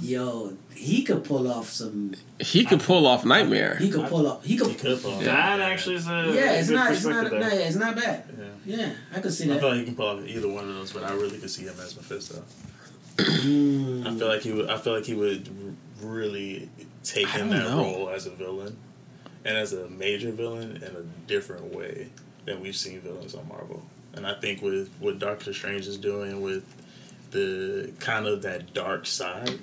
[0.00, 2.14] Yo, he could pull off some.
[2.40, 3.76] He could pull off Nightmare.
[3.76, 4.44] He could pull up.
[4.44, 4.68] He could.
[4.68, 6.92] He could pull off That actually is a Yeah, it's good not.
[6.92, 7.32] It's not.
[7.32, 8.24] No, yeah, it's not bad.
[8.64, 8.76] Yeah.
[8.76, 9.52] Yeah, I could see that.
[9.52, 9.60] I that.
[9.60, 11.64] feel like he can pull off either one of those, but I really could see
[11.64, 12.42] him as Mephisto.
[13.16, 14.06] Mm.
[14.06, 14.70] I feel like he would.
[14.70, 15.48] I feel like he would
[16.00, 16.68] really
[17.02, 17.82] take in that know.
[17.82, 18.76] role as a villain,
[19.44, 22.08] and as a major villain in a different way
[22.44, 23.82] than we've seen villains on Marvel.
[24.14, 26.64] And I think with what Doctor Strange is doing with
[27.30, 29.58] the kind of that dark side,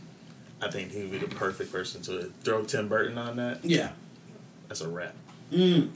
[0.62, 3.64] I think he would be the perfect person to throw Tim Burton on that.
[3.64, 3.92] Yeah.
[4.68, 5.16] That's a wrap.
[5.52, 5.92] Mm.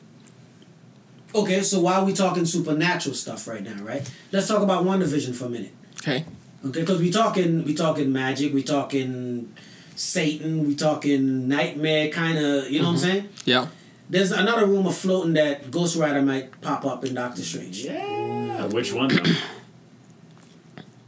[1.33, 4.09] Okay, so why are we talking supernatural stuff right now, right?
[4.31, 5.71] Let's talk about WandaVision for a minute.
[5.97, 6.25] Okay.
[6.65, 9.53] Okay, because we talking we talking magic, we talking
[9.95, 12.69] Satan, we talking nightmare, kind of.
[12.69, 13.29] You know what I'm saying?
[13.45, 13.67] Yeah.
[14.09, 17.85] There's another rumor floating that Ghost Rider might pop up in Doctor Strange.
[17.85, 18.65] Yeah.
[18.65, 19.23] Which one though?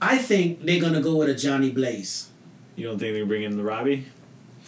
[0.02, 2.28] I think they're gonna go with a Johnny Blaze
[2.76, 4.06] You don't think they bring in the Robbie?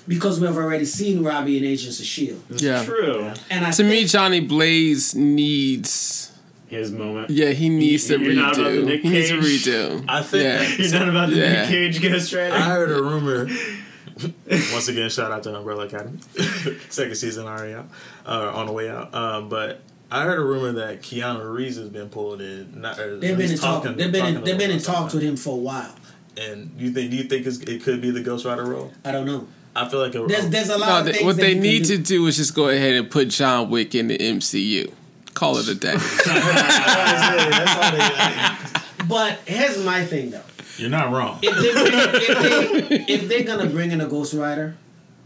[0.07, 2.83] because we have already seen Robbie in Agents of Shield, Yeah.
[2.83, 3.31] True.
[3.49, 6.31] and I To me, Johnny Blaze needs.
[6.67, 7.29] His moment.
[7.29, 8.85] Yeah, he needs to You're not about the redo.
[8.85, 10.05] Nick He needs to redo.
[10.09, 10.43] I think.
[10.43, 10.75] Yeah.
[10.83, 11.61] You're not about the Yeah.
[11.61, 12.53] Nick Cage Ghost Rider.
[12.53, 13.47] I heard a rumor.
[14.73, 16.17] Once again, shout out to Umbrella Academy.
[16.89, 17.87] Second season already out,
[18.25, 19.13] uh, on the way out.
[19.13, 19.81] Um, but
[20.13, 22.79] I heard a rumor that Keanu Reeves has been pulled in.
[22.79, 23.83] Not, they've been in least talk.
[23.83, 25.95] talking- They've been in, they've been in talks with him for a while.
[26.37, 27.11] And you think?
[27.11, 28.91] Do you think it's, it could be the Ghost Rider role?
[29.03, 29.47] I don't know.
[29.75, 31.85] I feel like a, There's there's a lot No, of they, things what they need
[31.85, 31.97] do.
[31.97, 34.93] to do is just go ahead and put John Wick in the MCU.
[35.33, 35.95] Call it a day.
[35.95, 40.41] That's all they- But here's my thing though.
[40.77, 41.39] You're not wrong.
[41.41, 44.75] If they if, they, if they're gonna bring in a Ghost Rider,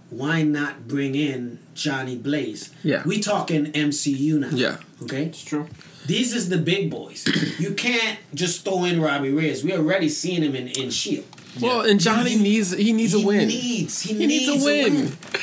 [0.09, 2.71] why not bring in Johnny Blaze?
[2.83, 3.03] Yeah.
[3.05, 4.49] We talking MCU now.
[4.51, 4.77] Yeah.
[5.03, 5.25] Okay.
[5.25, 5.67] It's true.
[6.05, 7.25] These is the big boys.
[7.59, 9.63] You can't just throw in Robbie Reyes.
[9.63, 11.25] We already seen him in, in Shield.
[11.59, 13.47] Well, and Johnny He- needs he needs he a win.
[13.47, 14.95] Needs, he, He needs needs, a win.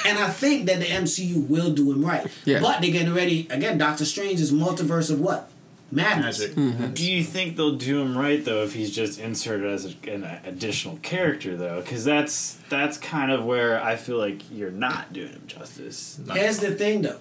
[0.07, 2.27] And I think that the MCU will do him right.
[2.45, 2.61] Yeah.
[2.61, 3.79] But they're getting ready again.
[3.79, 5.51] Doctor Strange is multiverse of what?
[5.95, 6.41] Madness.
[6.41, 6.57] Magic.
[6.57, 6.93] Mm-hmm.
[6.95, 10.25] Do you think they'll do him right though if he's just inserted as a, an
[10.45, 11.81] additional character though?
[11.81, 16.21] Because that's that's kind of where I feel like you're not doing him justice.
[16.33, 17.19] Here's the thing, though.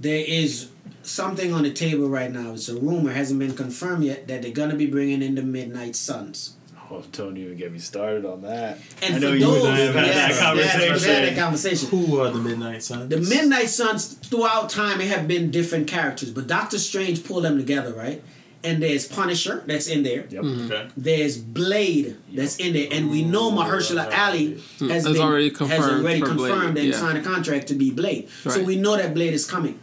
[0.00, 0.70] There is
[1.02, 2.52] something on the table right now.
[2.52, 5.96] It's a rumor, hasn't been confirmed yet, that they're gonna be bringing in the Midnight
[5.96, 6.56] Suns.
[6.90, 8.78] Oh, don't even get me started on that.
[9.02, 10.92] And I for know those, you and I have had yes, that conversation.
[10.92, 11.88] we've had that conversation.
[11.88, 13.08] Who are the Midnight Suns?
[13.08, 17.94] The Midnight Suns throughout time have been different characters, but Doctor Strange pulled them together,
[17.94, 18.22] right?
[18.62, 20.26] And there's Punisher that's in there.
[20.28, 20.42] Yep.
[20.42, 20.72] Mm-hmm.
[20.72, 20.88] Okay.
[20.96, 25.58] There's Blade that's in there, and we know Mahershala Ali has Has been already has
[25.58, 26.96] confirmed already for Blade, confirmed and yeah.
[26.96, 28.28] signed a contract to be Blade.
[28.30, 29.78] So we know that Blade is coming.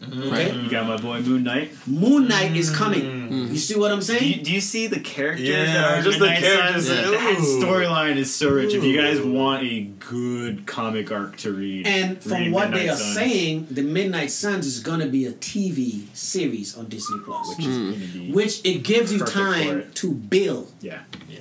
[0.00, 0.22] Mm-hmm.
[0.32, 1.72] Okay, You got my boy Moon Knight.
[1.86, 3.00] Moon Knight is coming.
[3.02, 3.46] Mm-hmm.
[3.52, 4.42] You see what I'm Do you, saying?
[4.44, 6.88] do you see the characters Yeah, that are just the characters.
[6.88, 6.94] Yeah.
[7.10, 8.74] That storyline is so rich.
[8.74, 12.82] If you guys want a good comic arc to read, And from read what Midnight
[12.82, 16.86] they are Suns, saying, the Midnight Suns is going to be a TV series on
[16.86, 20.72] Disney Plus, which is gonna which it gives you time to build.
[20.80, 21.00] Yeah.
[21.28, 21.40] yeah.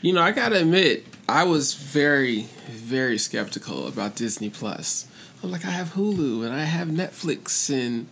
[0.00, 5.06] You know, I gotta admit, I was very, very skeptical about Disney Plus.
[5.46, 8.08] I'm like, I have Hulu and I have Netflix, and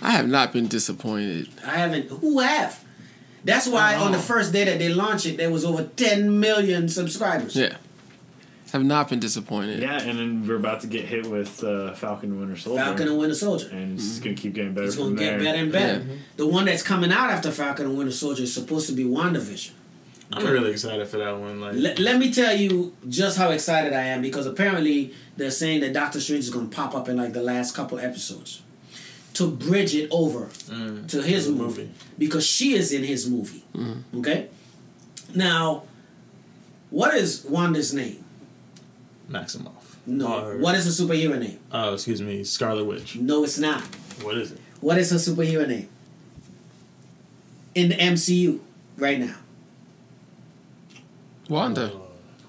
[0.00, 1.48] I have not been disappointed.
[1.64, 2.08] I haven't.
[2.08, 2.82] Who have?
[3.44, 6.88] That's why on the first day that they launched it, there was over 10 million
[6.88, 7.54] subscribers.
[7.54, 7.76] Yeah,
[8.72, 9.80] have not been disappointed.
[9.82, 12.82] Yeah, and then we're about to get hit with uh, Falcon and Winter Soldier.
[12.82, 13.68] Falcon and Winter Soldier.
[13.70, 15.38] and it's gonna keep getting better It's going to get there.
[15.40, 16.04] better and better.
[16.08, 16.16] Yeah.
[16.38, 19.72] The one that's coming out after Falcon and Winter Soldier is supposed to be WandaVision.
[20.32, 21.60] I'm really excited for that one.
[21.60, 25.80] Like, Let, let me tell you just how excited I am because apparently they're saying
[25.80, 28.62] that Doctor Strange is going to pop up in like the last couple episodes
[29.34, 31.06] to bridge it over mm.
[31.08, 31.82] to his movie.
[31.82, 31.90] movie.
[32.18, 33.62] because she is in his movie.
[33.74, 34.02] Mm.
[34.16, 34.48] Okay?
[35.34, 35.84] Now,
[36.90, 38.24] what is Wanda's name?
[39.30, 39.96] Maximoff.
[40.06, 40.46] No.
[40.46, 41.58] Or- What is her superhero name?
[41.70, 43.16] Oh, excuse me, Scarlet Witch.
[43.16, 43.82] No, it's not.
[44.22, 44.60] What is it?
[44.80, 45.88] What is her superhero name?
[47.74, 48.60] In the MCU
[48.96, 49.34] right now.
[51.48, 51.86] Wanda.
[51.86, 51.98] Uh,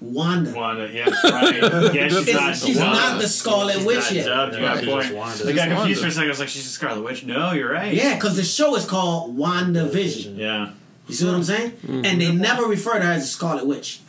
[0.00, 0.52] Wanda.
[0.54, 1.92] Wanda, yeah, right.
[1.94, 2.56] Yeah, she's not.
[2.56, 2.94] she's Wanda.
[2.94, 4.24] not the Scarlet She's Witch not yet.
[4.26, 5.14] dubbed, you got a point.
[5.14, 5.48] Wanda.
[5.48, 5.94] I got confused Wanda.
[5.96, 6.24] for a second.
[6.26, 7.24] I was like, she's the Scarlet Witch.
[7.24, 7.92] No, you're right.
[7.92, 10.36] Yeah, because the show is called WandaVision.
[10.36, 10.70] Yeah.
[11.08, 11.70] You see what I'm saying?
[11.72, 12.04] Mm-hmm.
[12.04, 14.00] And they never refer to her as the Scarlet Witch.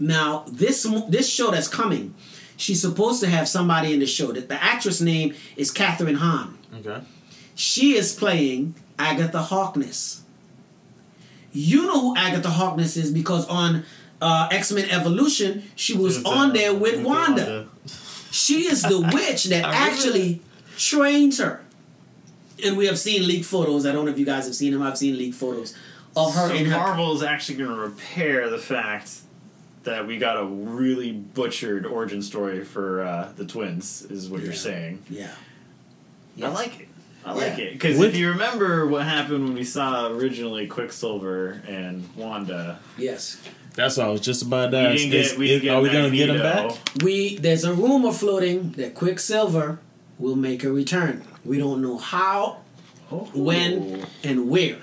[0.00, 2.14] Now, this this show that's coming,
[2.56, 4.32] she's supposed to have somebody in the show.
[4.32, 6.58] The, the actress name is Kathryn Hahn.
[6.78, 7.02] Okay.
[7.54, 10.22] She is playing Agatha Harkness.
[11.52, 13.84] You know who Agatha Harkness is because on
[14.20, 17.68] uh, X Men Evolution, she was on there with Wanda.
[18.30, 20.40] She is the witch that actually
[20.76, 21.62] trains her.
[22.64, 23.86] And we have seen leaked photos.
[23.86, 24.82] I don't know if you guys have seen them.
[24.82, 25.74] I've seen leaked photos
[26.16, 26.76] of her So in her.
[26.76, 29.10] Marvel is actually going to repair the fact
[29.84, 34.02] that we got a really butchered origin story for uh, the twins.
[34.10, 35.02] Is what you're saying.
[35.08, 35.30] Yeah.
[36.42, 36.88] I like it.
[37.24, 37.64] I like Yeah.
[37.64, 43.38] it because if you remember what happened when we saw originally Quicksilver and Wanda, Yes.
[43.74, 44.96] That's what I was just about to ask.
[45.10, 45.38] get.
[45.38, 46.72] We is- are we gonna get him back?
[47.02, 49.78] We there's a rumor floating that Quicksilver
[50.18, 51.22] will make a return.
[51.44, 52.58] We don't know how,
[53.10, 53.28] Oh.
[53.34, 54.78] when, and where.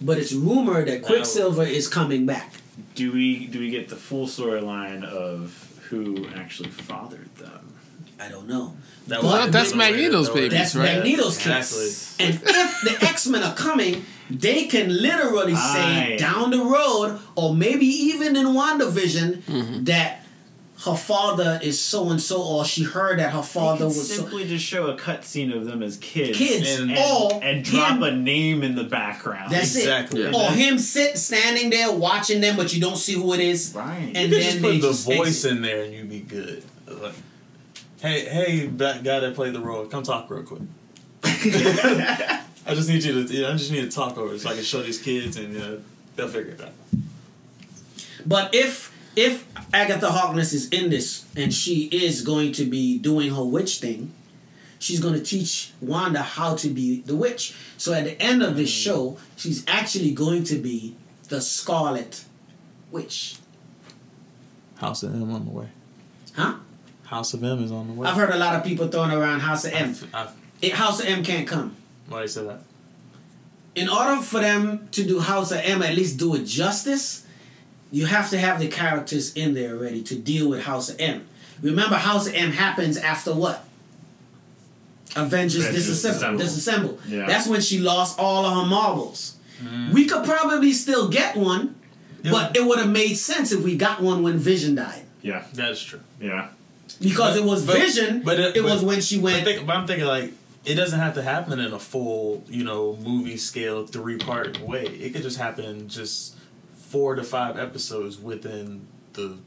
[0.00, 2.54] But it's rumored that Quicksilver is coming back.
[2.94, 7.72] do we do we get the full storyline of who actually fathered them?
[8.18, 8.76] I don't know.
[9.08, 10.48] That Well, was- that's the Magneto's throw baby.
[10.56, 10.98] That's right?
[10.98, 11.78] Magneto's Exactly.
[11.84, 12.16] kids.
[12.20, 16.16] And if the X Men are coming, they can literally say Aye.
[16.18, 19.84] down the road, or maybe even in WandaVision, mm-hmm.
[19.84, 20.18] that
[20.84, 24.22] her father is so and so, or she heard that her father could was so.
[24.22, 27.96] simply just show a cutscene of them as kids, Kids, and, or and, and drop
[27.96, 29.50] him- a name in the background.
[29.52, 30.22] That's Exactly.
[30.22, 30.32] it.
[30.32, 30.38] Yeah.
[30.48, 33.72] Or him sit standing there watching them, but you don't see who it is.
[33.74, 34.10] right.
[34.14, 35.52] And You could then just they put the just voice exit.
[35.52, 36.62] in there and you'd be good.
[38.00, 40.62] Hey, hey, that guy that played the role, come talk real quick.
[41.22, 43.46] I just need you to.
[43.46, 45.76] I just need to talk over it so I can show these kids and uh,
[46.16, 46.72] they'll figure it out.
[48.24, 53.34] But if if Agatha Harkness is in this and she is going to be doing
[53.34, 54.12] her witch thing,
[54.78, 57.54] she's going to teach Wanda how to be the witch.
[57.76, 60.96] So at the end of this show, she's actually going to be
[61.28, 62.24] the Scarlet
[62.90, 63.36] Witch.
[64.76, 65.68] House of M on the way.
[66.34, 66.54] Huh?
[67.10, 68.06] House of M is on the way.
[68.08, 69.96] I've heard a lot of people throwing around House of M.
[70.14, 70.28] I,
[70.62, 71.74] It, House of M can't come.
[72.08, 72.60] why you say that?
[73.76, 77.24] in order for them to do House of M, at least do it justice,
[77.92, 81.26] you have to have the characters in there already to deal with House of M.
[81.62, 83.64] Remember, House of M happens after what?
[85.16, 86.38] Avengers Avengers disassemble.
[86.38, 86.98] Disassemble.
[86.98, 86.98] disassemble.
[87.08, 87.26] Yeah.
[87.26, 89.36] That's when she lost all of her marbles.
[89.62, 89.92] Mm.
[89.92, 91.74] We could probably still get one,
[92.22, 95.02] but it would have made sense if we got one when Vision died.
[95.22, 96.00] yeah, That's true.
[96.20, 96.48] yeah.
[97.00, 99.44] Because But- it was but- Vision, but it, it- was when she But, went.
[99.44, 100.32] think, but I'm thinking like
[100.64, 104.84] it doesn't have to happen in a full, you know, movie scale three part way.
[104.84, 106.34] It could just happen just
[106.76, 109.38] four to five episodes within the,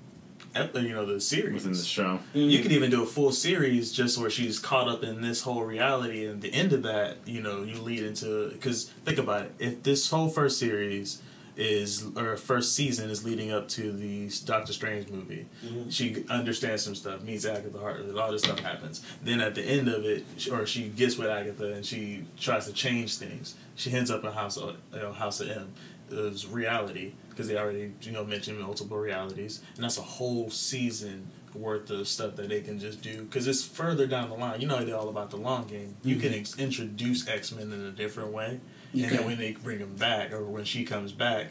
[0.76, 1.54] you know, the series.
[1.54, 2.64] Within the show, You mm-hmm.
[2.64, 6.26] could even do a full series just where she's caught up in this whole reality,
[6.26, 9.52] and the end of that, you know, you lead into because think about it.
[9.60, 11.22] If this whole first series,
[11.56, 15.48] is her first season is leading up to the Doctor Strange movie.
[15.66, 15.90] Mm-hmm.
[15.90, 19.06] She understands some stuff, meets Agatha Hartley, all this stuff happens.
[19.22, 22.74] Then at the end of it, or she gets with Agatha and she tries to
[22.74, 23.56] change things.
[23.76, 25.74] She ends up in House of you know, House of M.
[26.10, 31.28] It's reality because they already you know mentioned multiple realities, and that's a whole season
[31.56, 34.62] worth of stuff that they can just do because it's further down the line.
[34.62, 35.96] You know they're all about the long game.
[36.04, 36.40] You can mm-hmm.
[36.40, 38.60] ex- introduce X Men in a different way,
[38.94, 39.18] You and can.
[39.18, 41.48] then when they bring them back or when she comes back,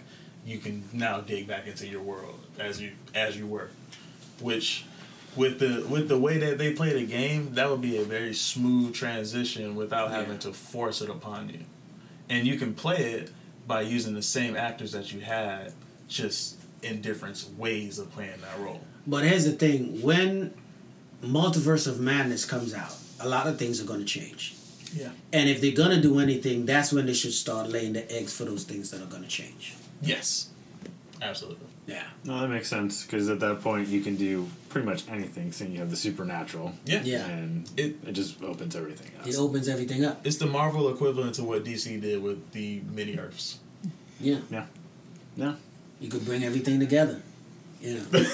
[0.46, 3.70] you can now dig back into your world as you as you were,
[4.40, 4.84] which.
[5.34, 8.34] With the with the way that they play the game, that would be a very
[8.34, 11.60] smooth transition without having to force it upon you,
[12.28, 13.30] and you can play it
[13.66, 15.72] by using the same actors that you had,
[16.06, 18.82] just in different ways of playing that role.
[19.06, 20.52] But here's the thing: when
[21.22, 24.54] Multiverse of Madness comes out, a lot of things are going to change.
[24.94, 25.10] Yeah.
[25.32, 28.44] And if they're gonna do anything, that's when they should start laying the eggs for
[28.44, 29.74] those things that are gonna change.
[30.00, 30.48] Yes.
[31.20, 31.66] Absolutely.
[31.86, 32.04] Yeah.
[32.24, 35.52] No, that makes sense because at that point you can do pretty much anything.
[35.52, 37.02] Seeing you have the supernatural, Yeah.
[37.04, 37.26] Yeah.
[37.28, 39.26] and It- it, just opens everything up.
[39.26, 40.24] It opens everything up.
[40.26, 43.58] It's the Marvel equivalent to what DC did with the mini Earths.
[44.20, 44.38] Yeah.
[44.50, 44.66] yeah,
[45.36, 45.54] Yeah.
[46.00, 47.20] You could bring everything together.
[47.80, 48.24] You know.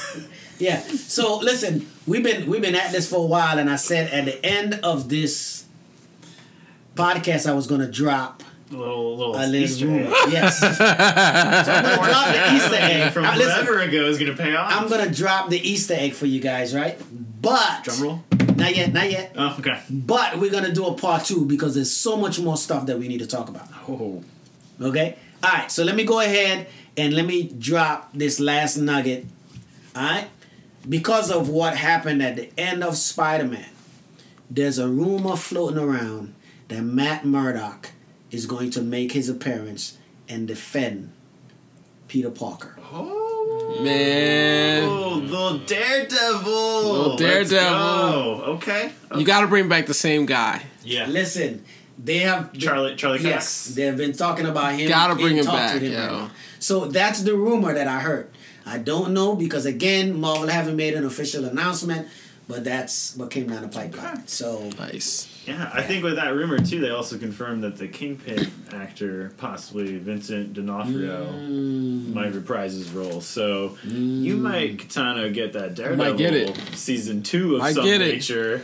[0.59, 0.81] yeah.
[0.83, 4.27] So listen, we've been we've been at this for a while, and I said at
[4.27, 5.65] the end of this
[6.99, 10.07] podcast, I was gonna drop a little little a little Easter rumor.
[10.07, 10.33] egg.
[10.33, 10.59] Yes.
[10.79, 13.13] so I'm gonna drop the Easter egg.
[13.13, 14.73] from Uh, listen, forever ago is gonna pay off.
[14.73, 16.99] I'm gonna drop the Easter egg for you guys, right?
[17.41, 18.25] But drum roll.
[18.57, 19.33] not yet, not yet.
[19.37, 19.81] Oh, okay.
[19.89, 23.09] But we're gonna do a part two because there's so much more stuff that we
[23.09, 23.69] need to talk about.
[23.89, 24.23] Oh,
[24.81, 25.17] Okay?
[25.45, 29.25] Alright, so let me go ahead and let me drop this last nugget.
[29.97, 30.29] Alright?
[30.89, 33.69] Because of what happened at the end of Spider Man,
[34.51, 36.35] there's a rumor floating around
[36.69, 37.91] that Matt Murdock
[38.31, 39.97] is going to make his appearance
[40.29, 41.13] and defend
[42.09, 42.77] Peter Parker.
[42.93, 46.53] Oh man, oh, little daredevil.
[46.83, 47.59] Little Let's Daredevil.
[47.79, 48.43] go.
[48.57, 48.93] Okay.
[49.17, 50.63] you got to bring back the same guy.
[50.85, 51.07] Yeah.
[51.07, 51.65] Listen,
[52.03, 53.75] they have Charlie Charlie Yes, Cox.
[53.75, 54.89] they've been talking about him.
[54.89, 55.99] Gotta bring him back, him yo.
[55.99, 56.31] right.
[56.61, 58.31] So that's the rumor that I heard.
[58.67, 62.09] I don't know because again, Marvel haven't made an official announcement,
[62.49, 64.27] but that's what came down the pipeline.
[64.27, 65.29] So Nice.
[65.47, 69.97] Yeah, I think with that rumor too, they also confirmed that the Kingpin actor, possibly
[69.99, 72.13] Vincent D'Onofrio, Mm.
[72.15, 73.21] might reprise his role.
[73.21, 76.57] So you might Katana get that Daredevil Might get it.
[76.75, 78.15] season two of Might some get it.
[78.15, 78.63] nature.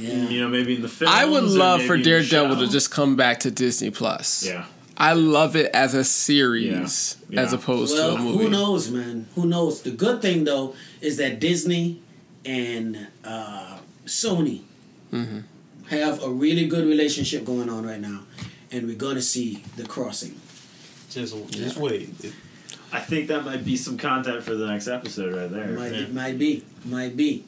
[0.00, 1.10] yeah, You know, maybe in the film.
[1.12, 4.44] I would love for Daredevil to just come back to Disney Plus.
[4.46, 4.64] Yeah.
[4.96, 7.42] I love it as a series Yeah.
[7.42, 8.44] as opposed well, to a movie.
[8.44, 9.26] who knows, man?
[9.34, 9.82] Who knows?
[9.82, 12.00] The good thing though is that Disney
[12.44, 14.62] and uh, Sony
[15.12, 15.38] Mm-hmm.
[15.90, 18.22] have a really good relationship going on right now,
[18.72, 20.34] and we're gonna see the crossing.
[21.10, 22.10] Just just wait.
[22.22, 22.32] It-
[22.92, 25.68] I think that might be some content for the next episode right there.
[25.68, 26.06] Might, Yeah.
[26.08, 26.62] might be.
[26.84, 27.44] Might be.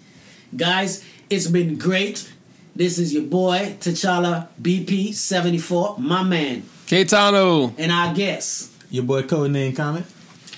[0.56, 2.30] Guys, it's been great.
[2.74, 7.72] This is your boy, T'Challa BP74, my man, Keitano.
[7.78, 10.04] and our guest, Your boy Codename Comet.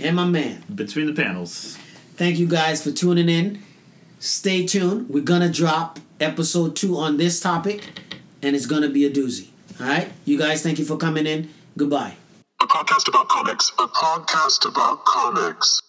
[0.01, 0.63] and my man.
[0.75, 1.77] Between the panels.
[2.17, 3.63] Thank you guys for tuning in.
[4.21, 5.09] Stay tuned.
[5.09, 7.89] We're going to drop episode two on this topic,
[8.43, 9.49] and it's going to be a doozy.
[9.81, 10.11] All right?
[10.25, 11.51] You guys, thank you for coming in.
[11.77, 12.17] Goodbye.
[12.61, 13.71] A podcast about comics.
[13.79, 15.83] A podcast about comics.